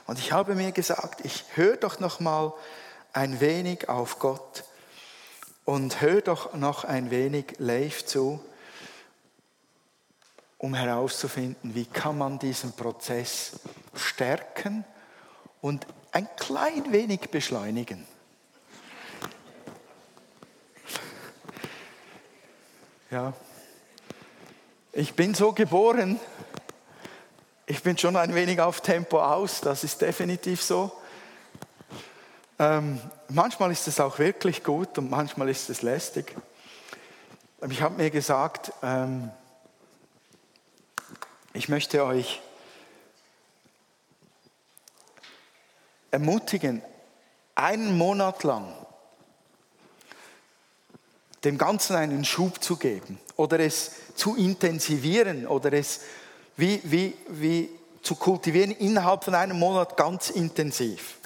Und 0.06 0.18
ich 0.18 0.30
habe 0.30 0.54
mir 0.54 0.72
gesagt, 0.72 1.24
ich 1.24 1.42
höre 1.54 1.78
doch 1.78 2.00
noch 2.00 2.20
mal 2.20 2.52
ein 3.14 3.40
wenig 3.40 3.88
auf 3.88 4.18
Gott 4.18 4.64
und 5.64 6.02
höre 6.02 6.20
doch 6.20 6.52
noch 6.52 6.84
ein 6.84 7.10
wenig 7.10 7.54
Leif 7.56 8.04
zu, 8.04 8.44
um 10.58 10.74
herauszufinden, 10.74 11.74
wie 11.74 11.86
kann 11.86 12.18
man 12.18 12.38
diesen 12.38 12.72
Prozess 12.72 13.52
stärken 13.94 14.84
und 15.62 15.86
ein 16.12 16.28
klein 16.36 16.92
wenig 16.92 17.30
beschleunigen. 17.30 18.06
Ja, 23.10 23.32
ich 24.92 25.14
bin 25.14 25.32
so 25.32 25.54
geboren, 25.54 26.20
ich 27.64 27.82
bin 27.82 27.96
schon 27.96 28.16
ein 28.16 28.34
wenig 28.34 28.60
auf 28.60 28.82
Tempo 28.82 29.22
aus, 29.22 29.62
das 29.62 29.82
ist 29.82 30.02
definitiv 30.02 30.62
so. 30.62 30.92
Ähm, 32.58 33.00
manchmal 33.30 33.72
ist 33.72 33.88
es 33.88 33.98
auch 33.98 34.18
wirklich 34.18 34.62
gut 34.62 34.98
und 34.98 35.08
manchmal 35.08 35.48
ist 35.48 35.70
es 35.70 35.80
lästig. 35.80 36.36
Ich 37.70 37.80
habe 37.80 37.96
mir 37.96 38.10
gesagt, 38.10 38.74
ähm, 38.82 39.30
ich 41.54 41.70
möchte 41.70 42.04
euch 42.04 42.42
ermutigen, 46.10 46.82
einen 47.54 47.96
Monat 47.96 48.44
lang 48.44 48.70
dem 51.44 51.58
Ganzen 51.58 51.96
einen 51.96 52.24
Schub 52.24 52.62
zu 52.62 52.76
geben 52.76 53.18
oder 53.36 53.60
es 53.60 53.92
zu 54.14 54.36
intensivieren 54.36 55.46
oder 55.46 55.72
es 55.72 56.00
wie, 56.56 56.80
wie, 56.84 57.14
wie 57.28 57.70
zu 58.02 58.16
kultivieren 58.16 58.72
innerhalb 58.72 59.24
von 59.24 59.34
einem 59.34 59.58
Monat 59.58 59.96
ganz 59.96 60.30
intensiv. 60.30 61.18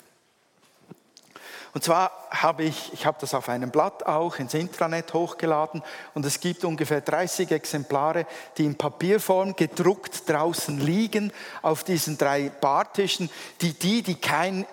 Und 1.74 1.82
zwar 1.82 2.10
habe 2.30 2.64
ich, 2.64 2.92
ich 2.92 3.06
habe 3.06 3.16
das 3.18 3.32
auf 3.32 3.48
einem 3.48 3.70
Blatt 3.70 4.04
auch 4.04 4.38
ins 4.38 4.52
Intranet 4.52 5.14
hochgeladen 5.14 5.82
und 6.12 6.26
es 6.26 6.38
gibt 6.38 6.64
ungefähr 6.64 7.00
30 7.00 7.50
Exemplare, 7.50 8.26
die 8.58 8.66
in 8.66 8.76
Papierform 8.76 9.56
gedruckt 9.56 10.28
draußen 10.28 10.78
liegen 10.80 11.32
auf 11.62 11.82
diesen 11.82 12.18
drei 12.18 12.50
Bartischen. 12.50 13.30
Die, 13.62 13.72
die, 13.72 14.02
die 14.02 14.16
keinen 14.16 14.66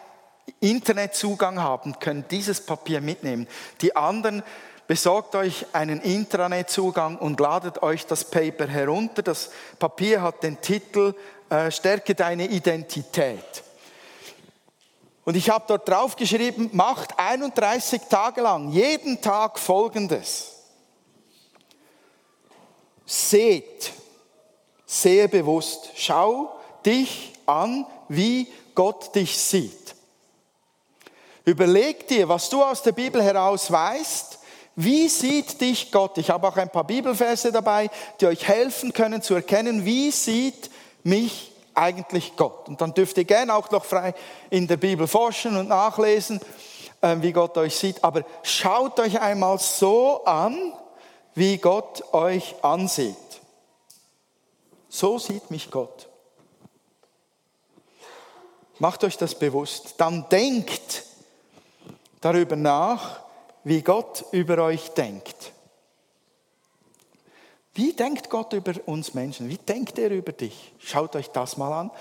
Internetzugang 0.60 1.60
haben, 1.62 1.98
können 2.00 2.26
dieses 2.30 2.66
Papier 2.66 3.00
mitnehmen. 3.00 3.48
Die 3.82 3.96
anderen 3.96 4.44
besorgt 4.90 5.36
euch 5.36 5.68
einen 5.72 6.02
Intranet-Zugang 6.02 7.20
und 7.20 7.40
ladet 7.40 7.84
euch 7.84 8.08
das 8.08 8.26
Paper 8.26 8.66
herunter. 8.66 9.22
Das 9.22 9.52
Papier 9.78 10.24
hat 10.24 10.42
den 10.42 10.60
Titel 10.62 11.14
äh, 11.48 11.70
Stärke 11.70 12.16
deine 12.16 12.48
Identität. 12.48 13.64
Und 15.26 15.36
ich 15.36 15.48
habe 15.52 15.66
dort 15.68 15.88
drauf 15.88 16.16
geschrieben, 16.16 16.72
macht 16.74 17.20
31 17.20 18.02
Tage 18.10 18.42
lang, 18.42 18.72
jeden 18.72 19.22
Tag 19.22 19.60
Folgendes. 19.60 20.54
Seht, 23.06 23.94
sehe 24.88 25.30
bewusst, 25.30 25.92
schau 25.98 26.52
dich 26.84 27.34
an, 27.46 27.86
wie 28.08 28.52
Gott 28.74 29.14
dich 29.14 29.38
sieht. 29.38 29.94
Überleg 31.46 32.08
dir, 32.08 32.28
was 32.28 32.50
du 32.50 32.64
aus 32.64 32.82
der 32.82 32.94
Bibel 32.94 33.22
heraus 33.22 33.72
weißt, 33.72 34.39
wie 34.82 35.10
sieht 35.10 35.60
dich 35.60 35.92
Gott? 35.92 36.18
Ich 36.18 36.30
habe 36.30 36.48
auch 36.48 36.56
ein 36.56 36.70
paar 36.70 36.86
Bibelverse 36.86 37.52
dabei, 37.52 37.90
die 38.22 38.28
euch 38.28 38.48
helfen 38.48 38.94
können 38.94 39.22
zu 39.22 39.36
erkennen, 39.36 39.84
wie 39.84 40.10
sieht 40.10 40.72
mich 41.04 41.52
eigentlich 41.74 42.38
Gott? 42.38 42.70
Und 42.70 42.80
dann 42.80 42.94
dürft 42.94 43.18
ihr 43.18 43.26
gerne 43.26 43.54
auch 43.56 43.70
noch 43.72 43.84
frei 43.84 44.14
in 44.50 44.68
der 44.68 44.78
Bibel 44.78 45.06
forschen 45.06 45.58
und 45.58 45.68
nachlesen, 45.68 46.40
ähm, 47.02 47.22
wie 47.22 47.34
Gott 47.34 47.58
euch 47.58 47.76
sieht. 47.76 48.02
Aber 48.06 48.24
schaut 48.42 49.02
euch 49.02 49.20
einmal 49.20 49.60
so 49.60 50.24
an, 50.24 50.72
wie 51.36 51.58
Gott 51.58 52.14
euch 52.14 52.56
ansieht. 52.62 53.18
So 54.88 55.20
sieht 55.20 55.52
mich 55.52 55.70
Gott. 55.72 56.08
Macht 58.78 59.04
euch 59.04 59.18
das 59.18 59.36
bewusst. 59.36 59.96
Dann 59.98 60.30
denkt 60.30 61.04
darüber 62.22 62.56
nach, 62.56 63.28
wie 63.64 63.82
Gott 63.82 64.26
über 64.32 64.64
euch 64.64 64.90
denkt. 64.90 65.52
Wie 67.74 67.94
denkt 67.94 68.30
Gott 68.30 68.54
über 68.54 68.74
uns 68.88 69.14
Menschen? 69.14 69.48
Wie 69.50 69.58
denkt 69.58 70.00
er 70.00 70.12
über 70.12 70.32
dich? 70.32 70.74
Schaut 70.80 71.16
euch 71.16 71.30
das 71.30 71.58
mal 71.58 71.72
an 71.72 71.92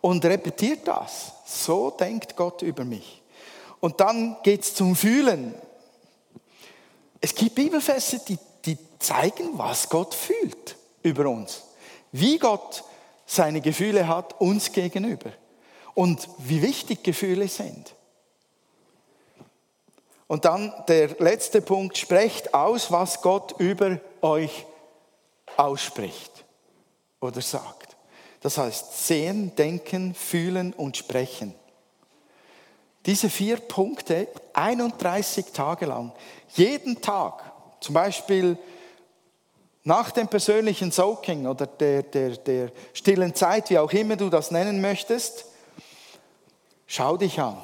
und 0.00 0.24
repetiert 0.24 0.86
das. 0.86 1.32
So 1.44 1.90
denkt 1.90 2.36
Gott 2.36 2.62
über 2.62 2.84
mich. 2.84 3.22
Und 3.80 4.00
dann 4.00 4.36
geht 4.42 4.62
es 4.62 4.74
zum 4.74 4.96
Fühlen. 4.96 5.54
Es 7.20 7.34
gibt 7.34 7.54
Bibelfeste, 7.54 8.20
die, 8.20 8.38
die 8.64 8.78
zeigen, 8.98 9.58
was 9.58 9.88
Gott 9.88 10.14
fühlt 10.14 10.76
über 11.02 11.28
uns. 11.28 11.64
Wie 12.12 12.38
Gott 12.38 12.84
seine 13.26 13.60
Gefühle 13.60 14.06
hat 14.06 14.40
uns 14.40 14.70
gegenüber. 14.72 15.32
Und 15.94 16.28
wie 16.38 16.62
wichtig 16.62 17.02
Gefühle 17.02 17.48
sind. 17.48 17.95
Und 20.28 20.44
dann 20.44 20.72
der 20.88 21.16
letzte 21.20 21.60
Punkt, 21.60 21.96
sprecht 21.98 22.52
aus, 22.52 22.90
was 22.90 23.22
Gott 23.22 23.54
über 23.58 24.00
euch 24.22 24.66
ausspricht 25.56 26.44
oder 27.20 27.40
sagt. 27.40 27.96
Das 28.40 28.58
heißt 28.58 29.06
sehen, 29.06 29.54
denken, 29.56 30.14
fühlen 30.14 30.72
und 30.72 30.96
sprechen. 30.96 31.54
Diese 33.06 33.30
vier 33.30 33.56
Punkte 33.58 34.26
31 34.52 35.52
Tage 35.52 35.86
lang, 35.86 36.12
jeden 36.54 37.00
Tag, 37.00 37.52
zum 37.80 37.94
Beispiel 37.94 38.58
nach 39.84 40.10
dem 40.10 40.26
persönlichen 40.26 40.90
Soaking 40.90 41.46
oder 41.46 41.68
der, 41.68 42.02
der, 42.02 42.30
der 42.36 42.72
stillen 42.92 43.32
Zeit, 43.36 43.70
wie 43.70 43.78
auch 43.78 43.92
immer 43.92 44.16
du 44.16 44.28
das 44.28 44.50
nennen 44.50 44.80
möchtest, 44.80 45.44
schau 46.88 47.16
dich 47.16 47.38
an, 47.38 47.56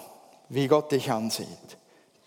wie 0.48 0.68
Gott 0.68 0.92
dich 0.92 1.10
ansieht. 1.10 1.48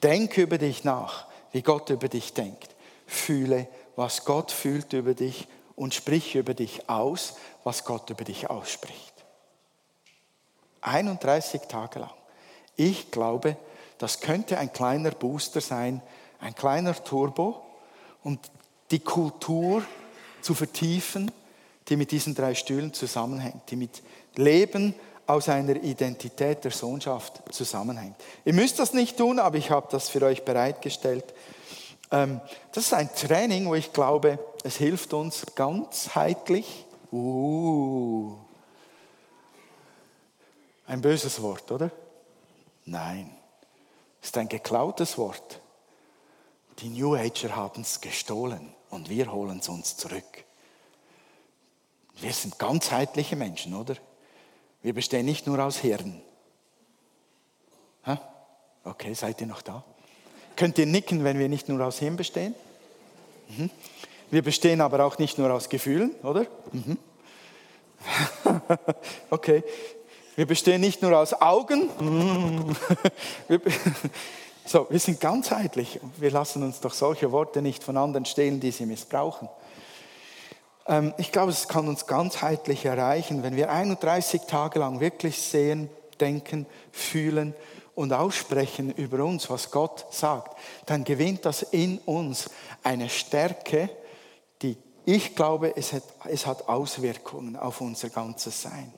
Denk 0.05 0.37
über 0.37 0.59
dich 0.59 0.83
nach, 0.83 1.25
wie 1.51 1.63
Gott 1.63 1.89
über 1.89 2.07
dich 2.07 2.35
denkt. 2.35 2.75
Fühle, 3.07 3.67
was 3.95 4.23
Gott 4.23 4.51
fühlt 4.51 4.93
über 4.93 5.15
dich 5.15 5.47
und 5.75 5.95
sprich 5.95 6.35
über 6.35 6.53
dich 6.53 6.87
aus, 6.87 7.37
was 7.63 7.85
Gott 7.85 8.11
über 8.11 8.23
dich 8.23 8.47
ausspricht. 8.47 9.15
31 10.81 11.61
Tage 11.61 12.01
lang. 12.01 12.13
Ich 12.75 13.09
glaube, 13.09 13.57
das 13.97 14.19
könnte 14.19 14.59
ein 14.59 14.71
kleiner 14.71 15.09
Booster 15.09 15.59
sein, 15.59 16.03
ein 16.39 16.53
kleiner 16.53 16.93
Turbo, 17.03 17.65
um 18.23 18.37
die 18.91 18.99
Kultur 18.99 19.83
zu 20.41 20.53
vertiefen, 20.53 21.31
die 21.87 21.95
mit 21.95 22.11
diesen 22.11 22.35
drei 22.35 22.53
Stühlen 22.53 22.93
zusammenhängt, 22.93 23.71
die 23.71 23.75
mit 23.75 24.03
Leben 24.35 24.93
aus 25.27 25.49
einer 25.49 25.75
Identität 25.75 26.63
der 26.63 26.71
Sohnschaft 26.71 27.41
zusammenhängt. 27.53 28.15
Ihr 28.43 28.53
müsst 28.53 28.79
das 28.79 28.93
nicht 28.93 29.17
tun, 29.17 29.39
aber 29.39 29.57
ich 29.57 29.71
habe 29.71 29.87
das 29.89 30.09
für 30.09 30.21
euch 30.21 30.45
bereitgestellt. 30.45 31.25
Ähm, 32.11 32.41
das 32.71 32.85
ist 32.85 32.93
ein 32.93 33.13
Training, 33.13 33.67
wo 33.67 33.75
ich 33.75 33.91
glaube, 33.91 34.39
es 34.63 34.77
hilft 34.77 35.13
uns 35.13 35.45
ganzheitlich. 35.55 36.85
Uh, 37.11 38.35
ein 40.87 41.01
böses 41.01 41.41
Wort, 41.41 41.71
oder? 41.71 41.89
Nein, 42.85 43.31
es 44.21 44.27
ist 44.27 44.37
ein 44.37 44.49
geklautes 44.49 45.17
Wort. 45.17 45.59
Die 46.79 46.89
New 46.89 47.15
Ager 47.15 47.55
haben 47.55 47.81
es 47.81 48.01
gestohlen 48.01 48.73
und 48.89 49.09
wir 49.09 49.31
holen 49.31 49.59
es 49.59 49.69
uns 49.69 49.97
zurück. 49.97 50.43
Wir 52.17 52.33
sind 52.33 52.59
ganzheitliche 52.59 53.35
Menschen, 53.35 53.73
oder? 53.73 53.95
Wir 54.85 54.93
bestehen 54.93 55.25
nicht 55.25 55.47
nur 55.47 55.57
aus 55.65 55.79
Hirn. 55.79 56.21
Okay, 58.83 59.15
seid 59.15 59.41
ihr 59.41 59.47
noch 59.47 59.63
da? 59.63 59.83
Könnt 60.55 60.77
ihr 60.77 60.85
nicken, 60.85 61.23
wenn 61.23 61.39
wir 61.39 61.49
nicht 61.49 61.67
nur 61.67 61.83
aus 61.83 61.97
Hirn 61.97 62.17
bestehen? 62.17 62.53
Mhm. 63.47 63.71
Wir 64.29 64.43
bestehen 64.43 64.81
aber 64.81 65.03
auch 65.03 65.17
nicht 65.17 65.39
nur 65.39 65.51
aus 65.51 65.69
Gefühlen, 65.69 66.11
oder? 66.21 66.45
Mhm. 66.71 66.99
okay. 69.31 69.63
Wir 70.35 70.45
bestehen 70.45 70.81
nicht 70.81 71.01
nur 71.01 71.17
aus 71.17 71.33
Augen. 71.33 71.89
Mhm. 71.99 72.75
so, 74.65 74.85
wir 74.91 74.99
sind 74.99 75.19
ganzheitlich. 75.19 75.99
Wir 76.17 76.29
lassen 76.29 76.61
uns 76.61 76.79
doch 76.79 76.93
solche 76.93 77.31
Worte 77.31 77.63
nicht 77.63 77.83
von 77.83 77.97
anderen 77.97 78.25
stehlen, 78.25 78.59
die 78.59 78.69
sie 78.69 78.85
missbrauchen. 78.85 79.49
Ähm, 80.87 81.13
ich 81.17 81.31
glaube, 81.31 81.51
es 81.51 81.67
kann 81.67 81.87
uns 81.87 82.07
ganzheitlich 82.07 82.85
erreichen, 82.85 83.43
wenn 83.43 83.55
wir 83.55 83.71
31 83.71 84.43
Tage 84.43 84.79
lang 84.79 84.99
wirklich 84.99 85.41
sehen, 85.41 85.89
denken, 86.19 86.65
fühlen 86.91 87.53
und 87.95 88.13
aussprechen 88.13 88.91
über 88.91 89.23
uns, 89.23 89.49
was 89.49 89.71
Gott 89.71 90.05
sagt. 90.11 90.57
Dann 90.85 91.03
gewinnt 91.03 91.45
das 91.45 91.63
in 91.63 91.97
uns 91.99 92.49
eine 92.83 93.09
Stärke, 93.09 93.89
die 94.61 94.77
ich 95.05 95.35
glaube, 95.35 95.75
es 95.75 95.93
hat, 95.93 96.03
es 96.25 96.45
hat 96.45 96.67
Auswirkungen 96.67 97.55
auf 97.55 97.79
unser 97.79 98.09
ganzes 98.09 98.61
Sein. 98.61 98.91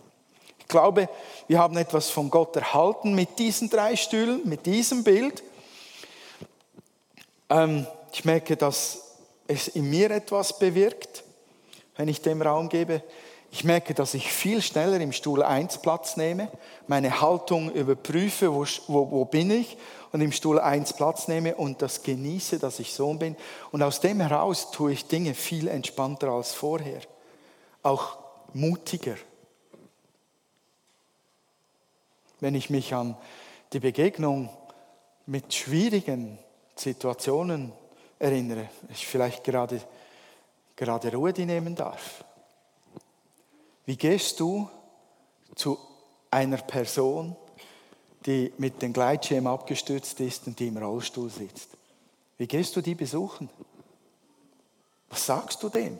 Ich 0.59 0.67
glaube, 0.67 1.09
wir 1.47 1.59
haben 1.59 1.77
etwas 1.77 2.09
von 2.09 2.29
Gott 2.29 2.55
erhalten 2.55 3.13
mit 3.13 3.39
diesen 3.39 3.69
drei 3.69 3.95
Stühlen, 3.95 4.41
mit 4.45 4.65
diesem 4.65 5.03
Bild. 5.03 5.43
Ähm, 7.49 7.85
ich 8.11 8.25
merke, 8.25 8.57
dass 8.57 9.15
es 9.47 9.67
in 9.69 9.89
mir 9.89 10.11
etwas 10.11 10.57
bewirkt 10.59 11.23
wenn 11.97 12.07
ich 12.07 12.21
dem 12.21 12.41
Raum 12.41 12.69
gebe. 12.69 13.03
Ich 13.51 13.63
merke, 13.63 13.93
dass 13.93 14.13
ich 14.13 14.31
viel 14.31 14.61
schneller 14.61 14.99
im 14.99 15.11
Stuhl 15.11 15.41
1 15.41 15.81
Platz 15.81 16.17
nehme, 16.17 16.49
meine 16.87 17.21
Haltung 17.21 17.71
überprüfe, 17.71 18.53
wo, 18.53 18.65
wo, 18.87 19.11
wo 19.11 19.25
bin 19.25 19.51
ich 19.51 19.77
und 20.11 20.21
im 20.21 20.31
Stuhl 20.31 20.59
1 20.59 20.93
Platz 20.93 21.27
nehme 21.27 21.55
und 21.55 21.81
das 21.81 22.03
genieße, 22.03 22.59
dass 22.59 22.79
ich 22.79 22.93
Sohn 22.93 23.19
bin. 23.19 23.35
Und 23.71 23.83
aus 23.83 23.99
dem 23.99 24.19
heraus 24.19 24.71
tue 24.71 24.91
ich 24.91 25.07
Dinge 25.07 25.33
viel 25.33 25.67
entspannter 25.67 26.29
als 26.29 26.53
vorher, 26.53 26.99
auch 27.83 28.17
mutiger. 28.53 29.15
Wenn 32.39 32.53
ich 32.53 32.69
mich 32.69 32.93
an 32.93 33.17
die 33.73 33.79
Begegnung 33.79 34.49
mit 35.25 35.53
schwierigen 35.53 36.37
Situationen 36.75 37.71
erinnere, 38.19 38.69
ich 38.89 39.07
vielleicht 39.07 39.43
gerade 39.43 39.81
gerade 40.77 41.11
Ruhe 41.11 41.33
nehmen 41.33 41.75
darf. 41.75 42.23
Wie 43.85 43.97
gehst 43.97 44.39
du 44.39 44.69
zu 45.55 45.77
einer 46.31 46.57
Person, 46.57 47.35
die 48.25 48.53
mit 48.57 48.81
dem 48.81 48.93
Gleitschirm 48.93 49.47
abgestürzt 49.47 50.19
ist 50.21 50.47
und 50.47 50.57
die 50.59 50.67
im 50.67 50.77
Rollstuhl 50.77 51.29
sitzt? 51.29 51.69
Wie 52.37 52.47
gehst 52.47 52.75
du 52.75 52.81
die 52.81 52.95
besuchen? 52.95 53.49
Was 55.09 55.25
sagst 55.25 55.61
du 55.63 55.69
dem? 55.69 55.99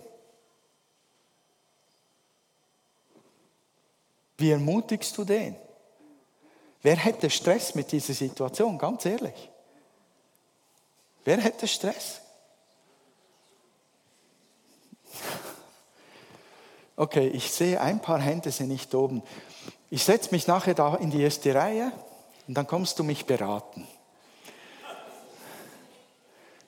Wie 4.38 4.52
ermutigst 4.52 5.18
du 5.18 5.24
den? 5.24 5.56
Wer 6.84 6.98
hätte 6.98 7.30
Stress 7.30 7.74
mit 7.74 7.92
dieser 7.92 8.14
Situation? 8.14 8.78
Ganz 8.78 9.06
ehrlich. 9.06 9.50
Wer 11.26 11.42
hätte 11.42 11.68
Stress? 11.68 12.22
Okay, 17.00 17.28
ich 17.28 17.52
sehe, 17.52 17.80
ein 17.80 18.02
paar 18.02 18.20
Hände 18.20 18.52
sind 18.52 18.70
nicht 18.70 18.94
oben. 18.96 19.22
Ich 19.92 20.04
setze 20.04 20.32
mich 20.32 20.48
nachher 20.48 20.74
da 20.74 20.96
in 20.96 21.12
die 21.12 21.22
erste 21.22 21.54
Reihe 21.54 21.92
und 22.48 22.56
dann 22.56 22.66
kommst 22.66 22.98
du 22.98 23.04
mich 23.04 23.28
beraten. 23.28 23.88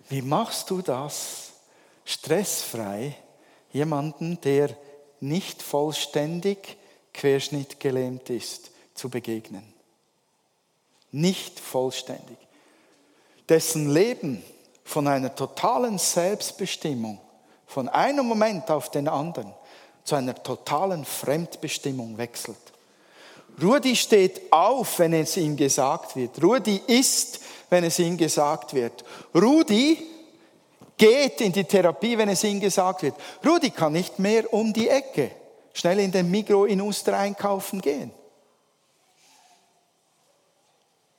Wie 0.07 0.21
machst 0.21 0.69
du 0.69 0.83
das 0.83 1.49
stressfrei, 2.05 3.15
jemanden, 3.71 4.39
der 4.41 4.69
nicht 5.19 5.63
vollständig 5.63 6.77
querschnittgelähmt 7.11 8.29
ist, 8.29 8.69
zu 8.93 9.09
begegnen? 9.09 9.73
Nicht 11.11 11.59
vollständig. 11.59 12.37
Dessen 13.49 13.91
Leben 13.91 14.43
von 14.83 15.07
einer 15.07 15.33
totalen 15.33 15.97
Selbstbestimmung, 15.97 17.19
von 17.65 17.89
einem 17.89 18.27
Moment 18.27 18.69
auf 18.69 18.91
den 18.91 19.07
anderen, 19.07 19.55
zu 20.09 20.15
einer 20.15 20.35
totalen 20.41 21.05
Fremdbestimmung 21.05 22.17
wechselt. 22.17 22.57
Rudi 23.61 23.95
steht 23.95 24.51
auf, 24.51 24.97
wenn 24.97 25.13
es 25.13 25.37
ihm 25.37 25.55
gesagt 25.55 26.15
wird. 26.15 26.41
Rudi 26.41 26.81
isst, 26.87 27.41
wenn 27.69 27.83
es 27.83 27.99
ihm 27.99 28.17
gesagt 28.17 28.73
wird. 28.73 29.03
Rudi 29.35 29.97
geht 30.97 31.41
in 31.41 31.51
die 31.51 31.63
Therapie, 31.63 32.17
wenn 32.17 32.29
es 32.29 32.43
ihm 32.43 32.59
gesagt 32.59 33.03
wird. 33.03 33.15
Rudi 33.45 33.69
kann 33.69 33.93
nicht 33.93 34.17
mehr 34.17 34.51
um 34.51 34.73
die 34.73 34.89
Ecke 34.89 35.31
schnell 35.73 35.99
in 35.99 36.11
den 36.11 36.31
Migro 36.31 36.65
in 36.65 36.81
Uster 36.81 37.15
einkaufen 37.15 37.79
gehen. 37.79 38.11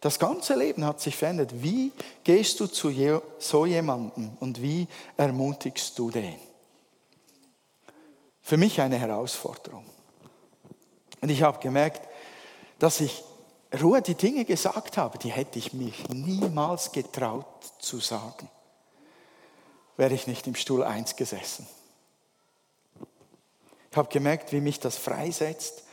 Das 0.00 0.18
ganze 0.18 0.56
Leben 0.56 0.84
hat 0.84 1.00
sich 1.00 1.14
verändert. 1.14 1.50
Wie 1.62 1.92
gehst 2.24 2.58
du 2.58 2.66
zu 2.66 2.90
so 3.38 3.66
jemandem 3.66 4.32
und 4.40 4.60
wie 4.60 4.88
ermutigst 5.16 5.96
du 5.96 6.10
den? 6.10 6.49
Für 8.50 8.56
mich 8.56 8.80
eine 8.80 8.98
Herausforderung. 8.98 9.84
Und 11.20 11.28
ich 11.28 11.44
habe 11.44 11.60
gemerkt, 11.60 12.00
dass 12.80 13.00
ich 13.00 13.22
Ruhe 13.80 14.02
die 14.02 14.16
Dinge 14.16 14.44
gesagt 14.44 14.96
habe, 14.96 15.18
die 15.18 15.30
hätte 15.30 15.60
ich 15.60 15.72
mich 15.72 16.08
niemals 16.08 16.90
getraut 16.90 17.46
zu 17.78 18.00
sagen, 18.00 18.48
wäre 19.96 20.12
ich 20.12 20.26
nicht 20.26 20.48
im 20.48 20.56
Stuhl 20.56 20.82
1 20.82 21.14
gesessen. 21.14 21.64
Ich 23.92 23.96
habe 23.96 24.08
gemerkt, 24.08 24.50
wie 24.50 24.60
mich 24.60 24.80
das 24.80 24.96
freisetzt 24.96 25.84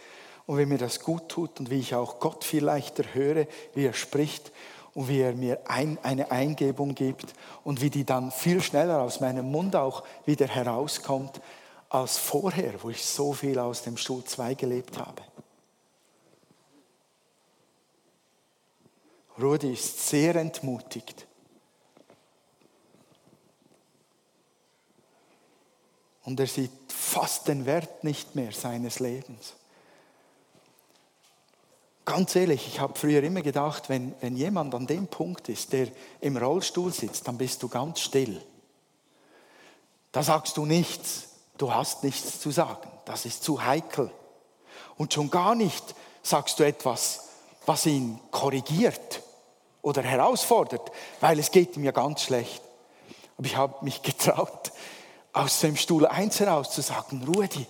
und 0.48 0.58
wie 0.58 0.66
mir 0.66 0.80
das 0.80 1.02
gut 1.02 1.30
tut 1.30 1.60
und 1.60 1.70
wie 1.70 1.80
ich 1.80 1.94
auch 1.94 2.20
Gott 2.20 2.44
viel 2.44 2.64
leichter 2.64 3.04
höre, 3.14 3.46
wie 3.76 3.86
er 3.86 3.94
spricht 3.94 4.52
und 4.96 5.10
wie 5.10 5.20
er 5.20 5.34
mir 5.34 5.60
ein, 5.68 6.00
eine 6.02 6.32
Eingebung 6.32 6.96
gibt 6.96 7.36
und 7.64 7.82
wie 7.82 7.92
die 7.92 8.04
dann 8.04 8.32
viel 8.32 8.64
schneller 8.64 9.04
aus 9.04 9.20
meinem 9.20 9.52
Mund 9.52 9.76
auch 9.76 10.04
wieder 10.26 10.48
herauskommt, 10.48 11.40
als 11.90 12.18
vorher, 12.18 12.82
wo 12.84 12.90
ich 12.90 13.06
so 13.06 13.34
viel 13.34 13.60
aus 13.60 13.84
dem 13.84 13.98
Stuhl 13.98 14.24
2 14.24 14.54
gelebt 14.56 14.98
habe. 14.98 15.22
Rudi 19.40 19.74
ist 19.74 20.08
sehr 20.08 20.36
entmutigt. 20.36 21.28
Und 26.24 26.40
er 26.40 26.48
sieht 26.48 26.72
fast 26.90 27.48
den 27.48 27.66
Wert 27.66 28.04
nicht 28.04 28.36
mehr 28.36 28.52
seines 28.52 29.00
Lebens. 29.00 29.54
Ganz 32.04 32.36
ehrlich, 32.36 32.68
ich 32.68 32.80
habe 32.80 32.98
früher 32.98 33.22
immer 33.24 33.42
gedacht, 33.42 33.90
wenn, 33.90 34.14
wenn 34.22 34.36
jemand 34.36 34.74
an 34.74 34.88
dem 34.88 35.08
Punkt 35.08 35.50
ist, 35.50 35.72
der 35.74 35.90
im 36.20 36.36
Rollstuhl 36.36 36.92
sitzt, 36.92 37.28
dann 37.28 37.38
bist 37.38 37.62
du 37.64 37.70
ganz 37.70 38.00
still. 38.00 38.42
Da 40.12 40.24
sagst 40.24 40.58
du 40.58 40.66
nichts 40.66 41.27
du 41.58 41.74
hast 41.74 42.04
nichts 42.04 42.40
zu 42.40 42.52
sagen, 42.52 42.88
das 43.06 43.26
ist 43.26 43.44
zu 43.44 43.64
heikel. 43.64 44.12
Und 44.98 45.14
schon 45.14 45.30
gar 45.30 45.56
nicht 45.56 45.96
sagst 46.24 46.60
du 46.60 46.64
etwas, 46.64 47.30
was 47.66 47.86
ihn 47.86 48.20
korrigiert 48.32 49.22
oder 49.82 50.02
herausfordert, 50.02 50.92
weil 51.20 51.40
es 51.40 51.52
geht 51.52 51.78
ihm 51.78 51.84
ja 51.84 51.92
ganz 51.92 52.22
schlecht. 52.24 52.62
Aber 53.38 53.48
ich 53.48 53.56
habe 53.56 53.84
mich 53.84 54.02
getraut, 54.02 54.72
aus 55.34 55.60
dem 55.60 55.76
Stuhl 55.76 56.08
1 56.08 56.40
heraus 56.40 56.72
zu 56.72 56.82
sagen, 56.82 57.24
Rudi, 57.24 57.68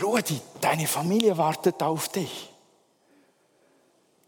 Rudi, 0.00 0.40
deine 0.60 0.86
Familie 0.86 1.38
wartet 1.38 1.82
auf 1.82 2.08
dich. 2.08 2.50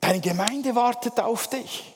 Deine 0.01 0.21
Gemeinde 0.21 0.75
wartet 0.75 1.21
auf 1.21 1.49
dich. 1.49 1.93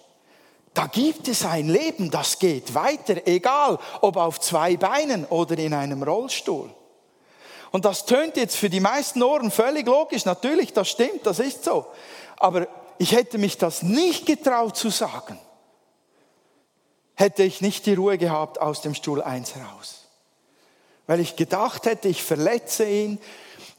Da 0.79 0.87
gibt 0.87 1.27
es 1.27 1.45
ein 1.45 1.69
Leben, 1.69 2.09
das 2.09 2.39
geht 2.39 2.73
weiter, 2.73 3.27
egal 3.27 3.81
ob 4.01 4.17
auf 4.17 4.39
zwei 4.39 4.77
Beinen 4.77 5.25
oder 5.25 5.59
in 5.59 5.75
einem 5.75 6.05
Rollstuhl. 6.05 6.73
Und 7.73 7.85
das 7.85 8.07
tönt 8.07 8.37
jetzt 8.37 8.55
für 8.55 8.71
die 8.71 8.79
meisten 8.79 9.21
Ohren 9.25 9.51
völlig 9.51 9.89
logisch. 9.89 10.25
Natürlich, 10.25 10.73
das 10.73 10.89
stimmt, 10.89 11.27
das 11.27 11.41
ist 11.41 11.65
so. 11.65 11.85
Aber 12.37 12.69
ich 12.97 13.11
hätte 13.11 13.39
mich 13.39 13.59
das 13.59 13.83
nicht 13.83 14.25
getraut 14.25 14.77
zu 14.77 14.91
sagen, 14.91 15.41
hätte 17.17 17.43
ich 17.43 17.61
nicht 17.61 17.85
die 17.85 17.95
Ruhe 17.95 18.17
gehabt 18.17 18.61
aus 18.61 18.81
dem 18.81 18.95
Stuhl 18.95 19.21
1 19.21 19.57
heraus. 19.57 20.05
Weil 21.09 21.19
ich 21.19 21.35
gedacht 21.35 21.87
hätte, 21.87 22.07
ich 22.07 22.23
verletze 22.23 22.89
ihn, 22.89 23.19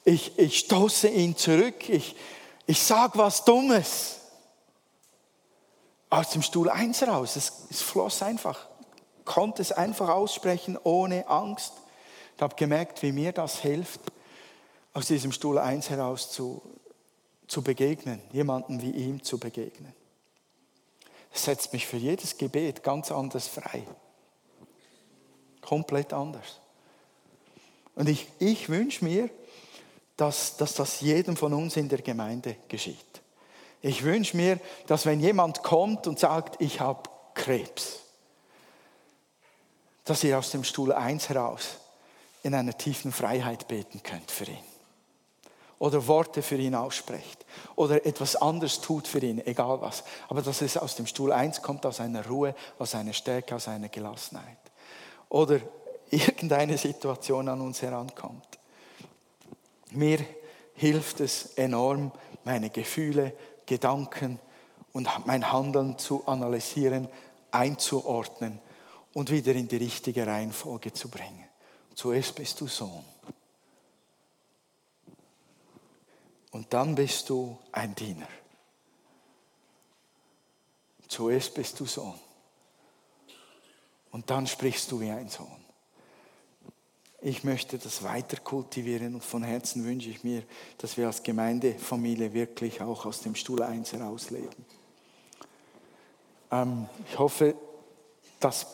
ich, 0.03 0.37
ich 0.37 0.59
stoße 0.59 1.07
ihn 1.07 1.37
zurück, 1.37 1.87
ich, 1.87 2.17
ich 2.65 2.83
sage 2.83 3.17
was 3.17 3.45
Dummes 3.45 4.18
aus 6.09 6.31
dem 6.31 6.41
Stuhl 6.41 6.69
1 6.69 7.03
raus. 7.03 7.35
Es, 7.35 7.65
es 7.69 7.81
floss 7.81 8.21
einfach. 8.21 8.67
Konnte 9.25 9.61
es 9.61 9.71
einfach 9.71 10.09
aussprechen 10.09 10.77
ohne 10.83 11.27
Angst. 11.27 11.73
Ich 12.35 12.41
habe 12.41 12.55
gemerkt, 12.55 13.03
wie 13.03 13.11
mir 13.11 13.31
das 13.31 13.59
hilft, 13.59 14.01
aus 14.93 15.07
diesem 15.07 15.31
Stuhl 15.31 15.57
1 15.59 15.89
heraus 15.89 16.31
zu, 16.31 16.61
zu 17.47 17.61
begegnen, 17.61 18.21
jemandem 18.31 18.81
wie 18.81 18.91
ihm 18.91 19.23
zu 19.23 19.37
begegnen. 19.37 19.93
Es 21.31 21.43
setzt 21.43 21.73
mich 21.73 21.85
für 21.85 21.97
jedes 21.97 22.37
Gebet 22.37 22.81
ganz 22.81 23.11
anders 23.11 23.47
frei. 23.47 23.85
Komplett 25.61 26.13
anders. 26.13 26.59
Und 27.93 28.09
ich, 28.09 28.27
ich 28.39 28.69
wünsche 28.69 29.03
mir, 29.03 29.29
dass, 30.17 30.57
dass 30.57 30.73
das 30.73 31.01
jedem 31.01 31.37
von 31.37 31.53
uns 31.53 31.77
in 31.77 31.87
der 31.87 32.01
Gemeinde 32.01 32.55
geschieht. 32.67 32.97
Ich 33.81 34.03
wünsche 34.03 34.35
mir, 34.35 34.59
dass 34.87 35.05
wenn 35.05 35.19
jemand 35.19 35.63
kommt 35.63 36.07
und 36.07 36.19
sagt, 36.19 36.61
ich 36.61 36.79
habe 36.79 37.09
Krebs, 37.33 37.99
dass 40.03 40.23
ihr 40.23 40.37
aus 40.37 40.51
dem 40.51 40.63
Stuhl 40.63 40.91
1 40.91 41.29
heraus 41.29 41.77
in 42.43 42.55
einer 42.55 42.77
tiefen 42.77 43.11
Freiheit 43.11 43.67
beten 43.67 44.01
könnt 44.03 44.31
für 44.31 44.45
ihn. 44.45 44.63
Oder 45.77 46.07
Worte 46.07 46.41
für 46.41 46.57
ihn 46.57 46.75
aussprecht. 46.75 47.45
Oder 47.75 48.05
etwas 48.05 48.35
anderes 48.35 48.81
tut 48.81 49.07
für 49.07 49.19
ihn, 49.19 49.45
egal 49.45 49.79
was. 49.79 50.03
Aber 50.27 50.41
dass 50.41 50.61
es 50.61 50.75
aus 50.75 50.95
dem 50.95 51.05
Stuhl 51.05 51.31
1 51.31 51.61
kommt, 51.61 51.85
aus 51.85 52.01
einer 52.01 52.27
Ruhe, 52.27 52.53
aus 52.79 52.95
einer 52.95 53.13
Stärke, 53.13 53.55
aus 53.55 53.69
einer 53.69 53.87
Gelassenheit. 53.87 54.57
Oder 55.29 55.61
irgendeine 56.09 56.77
Situation 56.77 57.47
an 57.47 57.61
uns 57.61 57.81
herankommt. 57.81 58.59
Mir 59.91 60.19
hilft 60.73 61.21
es 61.21 61.53
enorm, 61.55 62.11
meine 62.43 62.69
Gefühle 62.69 63.33
Gedanken 63.69 64.39
und 64.93 65.07
mein 65.27 65.51
Handeln 65.51 65.99
zu 65.99 66.27
analysieren, 66.27 67.07
einzuordnen 67.51 68.59
und 69.13 69.29
wieder 69.29 69.53
in 69.53 69.67
die 69.67 69.77
richtige 69.77 70.25
Reihenfolge 70.25 70.91
zu 70.91 71.07
bringen. 71.07 71.47
Zuerst 71.93 72.33
bist 72.33 72.59
du 72.59 72.67
Sohn. 72.67 73.05
Und 76.49 76.73
dann 76.73 76.95
bist 76.95 77.29
du 77.29 77.59
ein 77.71 77.93
Diener. 77.93 78.27
Zuerst 81.07 81.53
bist 81.53 81.79
du 81.79 81.85
Sohn. 81.85 82.19
Und 84.09 84.31
dann 84.31 84.47
sprichst 84.47 84.91
du 84.91 84.99
wie 84.99 85.11
ein 85.11 85.29
Sohn. 85.29 85.58
Ich 87.21 87.43
möchte 87.43 87.77
das 87.77 88.03
weiter 88.03 88.37
kultivieren 88.37 89.15
und 89.15 89.23
von 89.23 89.43
Herzen 89.43 89.83
wünsche 89.83 90.09
ich 90.09 90.23
mir, 90.23 90.43
dass 90.77 90.95
wir 90.95 91.07
als 91.07 91.21
Gemeindefamilie 91.21 92.33
wirklich 92.33 92.81
auch 92.81 93.05
aus 93.05 93.19
dem 93.21 93.35
Stuhl 93.35 93.61
1 93.61 93.91
herausleben. 93.91 94.65
Ähm, 96.49 96.87
ich 97.11 97.19
hoffe, 97.19 97.55
das 98.39 98.67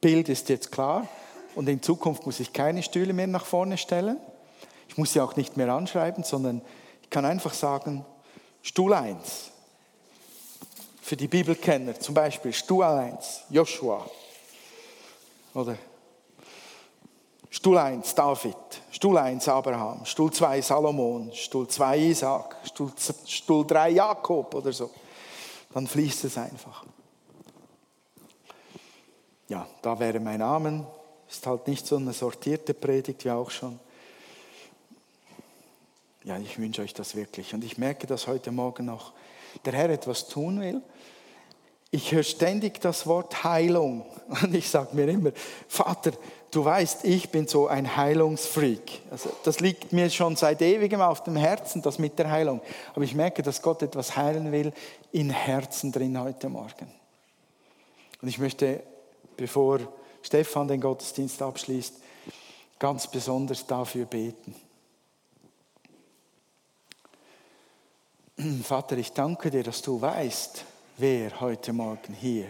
Bild 0.00 0.30
ist 0.30 0.48
jetzt 0.48 0.72
klar 0.72 1.06
und 1.54 1.68
in 1.68 1.82
Zukunft 1.82 2.24
muss 2.24 2.40
ich 2.40 2.54
keine 2.54 2.82
Stühle 2.82 3.12
mehr 3.12 3.26
nach 3.26 3.44
vorne 3.44 3.76
stellen. 3.76 4.16
Ich 4.88 4.96
muss 4.96 5.12
sie 5.12 5.20
auch 5.20 5.36
nicht 5.36 5.58
mehr 5.58 5.70
anschreiben, 5.70 6.24
sondern 6.24 6.62
ich 7.02 7.10
kann 7.10 7.26
einfach 7.26 7.52
sagen, 7.52 8.06
Stuhl 8.62 8.94
1. 8.94 9.50
Für 11.02 11.16
die 11.16 11.28
Bibelkenner 11.28 12.00
zum 12.00 12.14
Beispiel 12.14 12.54
Stuhl 12.54 12.84
1, 12.84 13.42
Joshua. 13.50 14.08
Oder 15.52 15.76
Stuhl 17.52 17.78
1 17.78 18.14
David, 18.14 18.56
Stuhl 18.92 19.18
1 19.18 19.48
Abraham, 19.48 20.04
Stuhl 20.04 20.32
2 20.32 20.62
Salomon, 20.62 21.32
Stuhl 21.32 21.66
2 21.66 21.98
Isaac, 21.98 22.56
Stuhl, 22.64 22.92
Stuhl 23.26 23.66
3 23.66 23.90
Jakob 23.90 24.54
oder 24.54 24.72
so. 24.72 24.90
Dann 25.72 25.86
fließt 25.86 26.24
es 26.24 26.38
einfach. 26.38 26.84
ja, 29.48 29.66
da 29.82 29.98
wäre 29.98 30.20
mein 30.20 30.40
Amen. 30.40 30.86
Ist 31.28 31.46
halt 31.46 31.66
nicht 31.66 31.86
so 31.86 31.96
eine 31.96 32.12
sortierte 32.12 32.72
Predigt 32.72 33.24
wie 33.24 33.30
auch 33.30 33.50
schon. 33.50 33.78
Ja, 36.22 36.38
ich 36.38 36.58
wünsche 36.58 36.82
euch 36.82 36.94
das 36.94 37.16
wirklich. 37.16 37.52
Und 37.52 37.64
ich 37.64 37.78
merke, 37.78 38.06
dass 38.06 38.26
heute 38.26 38.52
Morgen 38.52 38.86
noch 38.86 39.12
der 39.64 39.72
Herr 39.72 39.90
etwas 39.90 40.28
tun 40.28 40.60
will. 40.60 40.82
Ich 41.90 42.12
höre 42.12 42.22
ständig 42.22 42.80
das 42.80 43.06
Wort 43.06 43.42
Heilung. 43.42 44.06
Und 44.42 44.54
ich 44.54 44.70
sage 44.70 44.94
mir 44.94 45.08
immer, 45.08 45.32
Vater, 45.66 46.12
du 46.50 46.64
weißt, 46.64 47.04
ich 47.04 47.30
bin 47.30 47.46
so 47.46 47.68
ein 47.68 47.96
Heilungsfreak. 47.96 49.02
Also 49.10 49.30
das 49.44 49.60
liegt 49.60 49.92
mir 49.92 50.10
schon 50.10 50.36
seit 50.36 50.62
ewigem 50.62 51.00
auf 51.00 51.22
dem 51.22 51.36
Herzen, 51.36 51.82
das 51.82 51.98
mit 51.98 52.18
der 52.18 52.30
Heilung. 52.30 52.60
Aber 52.94 53.04
ich 53.04 53.14
merke, 53.14 53.42
dass 53.42 53.62
Gott 53.62 53.82
etwas 53.82 54.16
heilen 54.16 54.52
will 54.52 54.72
in 55.12 55.30
Herzen 55.30 55.92
drin 55.92 56.18
heute 56.20 56.48
Morgen. 56.48 56.92
Und 58.20 58.28
ich 58.28 58.38
möchte, 58.38 58.82
bevor 59.36 59.80
Stefan 60.22 60.68
den 60.68 60.80
Gottesdienst 60.80 61.40
abschließt, 61.40 61.94
ganz 62.78 63.06
besonders 63.06 63.66
dafür 63.66 64.06
beten. 64.06 64.54
Vater, 68.64 68.98
ich 68.98 69.12
danke 69.12 69.50
dir, 69.50 69.62
dass 69.62 69.82
du 69.82 70.00
weißt, 70.00 70.64
wer 70.96 71.40
heute 71.40 71.72
Morgen 71.72 72.14
hier 72.14 72.48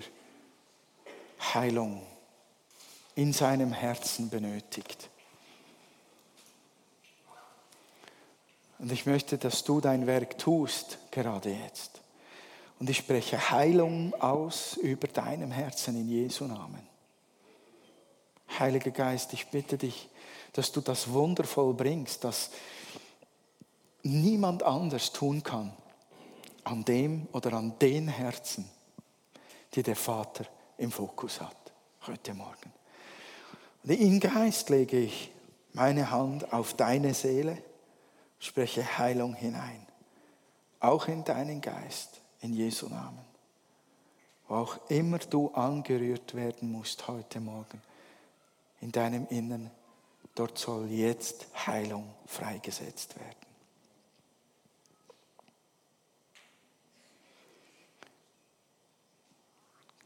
Heilung 1.54 2.02
in 3.20 3.34
seinem 3.34 3.74
Herzen 3.74 4.30
benötigt. 4.30 5.10
Und 8.78 8.90
ich 8.90 9.04
möchte, 9.04 9.36
dass 9.36 9.62
du 9.62 9.82
dein 9.82 10.06
Werk 10.06 10.38
tust, 10.38 10.96
gerade 11.10 11.50
jetzt. 11.50 12.00
Und 12.78 12.88
ich 12.88 12.96
spreche 12.96 13.50
Heilung 13.50 14.14
aus 14.14 14.78
über 14.78 15.06
deinem 15.06 15.50
Herzen 15.50 15.96
in 15.96 16.08
Jesu 16.08 16.46
Namen. 16.46 16.80
Heiliger 18.58 18.90
Geist, 18.90 19.34
ich 19.34 19.48
bitte 19.48 19.76
dich, 19.76 20.08
dass 20.54 20.72
du 20.72 20.80
das 20.80 21.10
wundervoll 21.10 21.74
bringst, 21.74 22.24
dass 22.24 22.50
niemand 24.02 24.62
anders 24.62 25.12
tun 25.12 25.42
kann 25.42 25.76
an 26.64 26.86
dem 26.86 27.28
oder 27.32 27.52
an 27.52 27.78
den 27.80 28.08
Herzen, 28.08 28.66
die 29.74 29.82
der 29.82 29.96
Vater 29.96 30.46
im 30.78 30.90
Fokus 30.90 31.38
hat, 31.38 31.70
heute 32.06 32.32
Morgen. 32.32 32.79
Und 33.82 33.90
in 33.90 34.20
Geist 34.20 34.68
lege 34.68 34.98
ich 34.98 35.30
meine 35.72 36.10
Hand 36.10 36.52
auf 36.52 36.74
deine 36.74 37.14
Seele, 37.14 37.62
spreche 38.38 38.98
Heilung 38.98 39.34
hinein, 39.34 39.86
auch 40.80 41.08
in 41.08 41.24
deinen 41.24 41.60
Geist, 41.60 42.20
in 42.40 42.52
Jesu 42.52 42.88
Namen. 42.88 43.24
Wo 44.48 44.56
auch 44.56 44.90
immer 44.90 45.18
du 45.18 45.50
angerührt 45.52 46.34
werden 46.34 46.72
musst 46.72 47.06
heute 47.08 47.40
Morgen, 47.40 47.80
in 48.80 48.92
deinem 48.92 49.26
Innern, 49.28 49.70
dort 50.34 50.58
soll 50.58 50.88
jetzt 50.88 51.46
Heilung 51.66 52.12
freigesetzt 52.26 53.18
werden. 53.18 53.36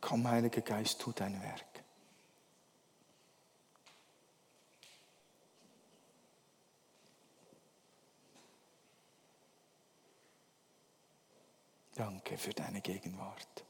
Komm, 0.00 0.28
Heiliger 0.28 0.60
Geist, 0.60 1.00
tu 1.00 1.12
dein 1.12 1.40
Werk. 1.40 1.73
Danke 11.94 12.36
für 12.36 12.52
deine 12.52 12.80
Gegenwart. 12.80 13.64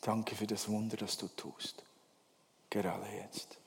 Danke 0.00 0.34
für 0.34 0.46
das 0.46 0.68
Wunder, 0.68 0.96
das 0.96 1.18
du 1.18 1.28
tust, 1.28 1.84
gerade 2.70 3.06
jetzt. 3.08 3.58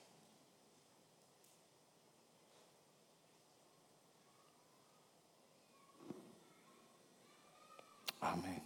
Amen. 8.20 8.63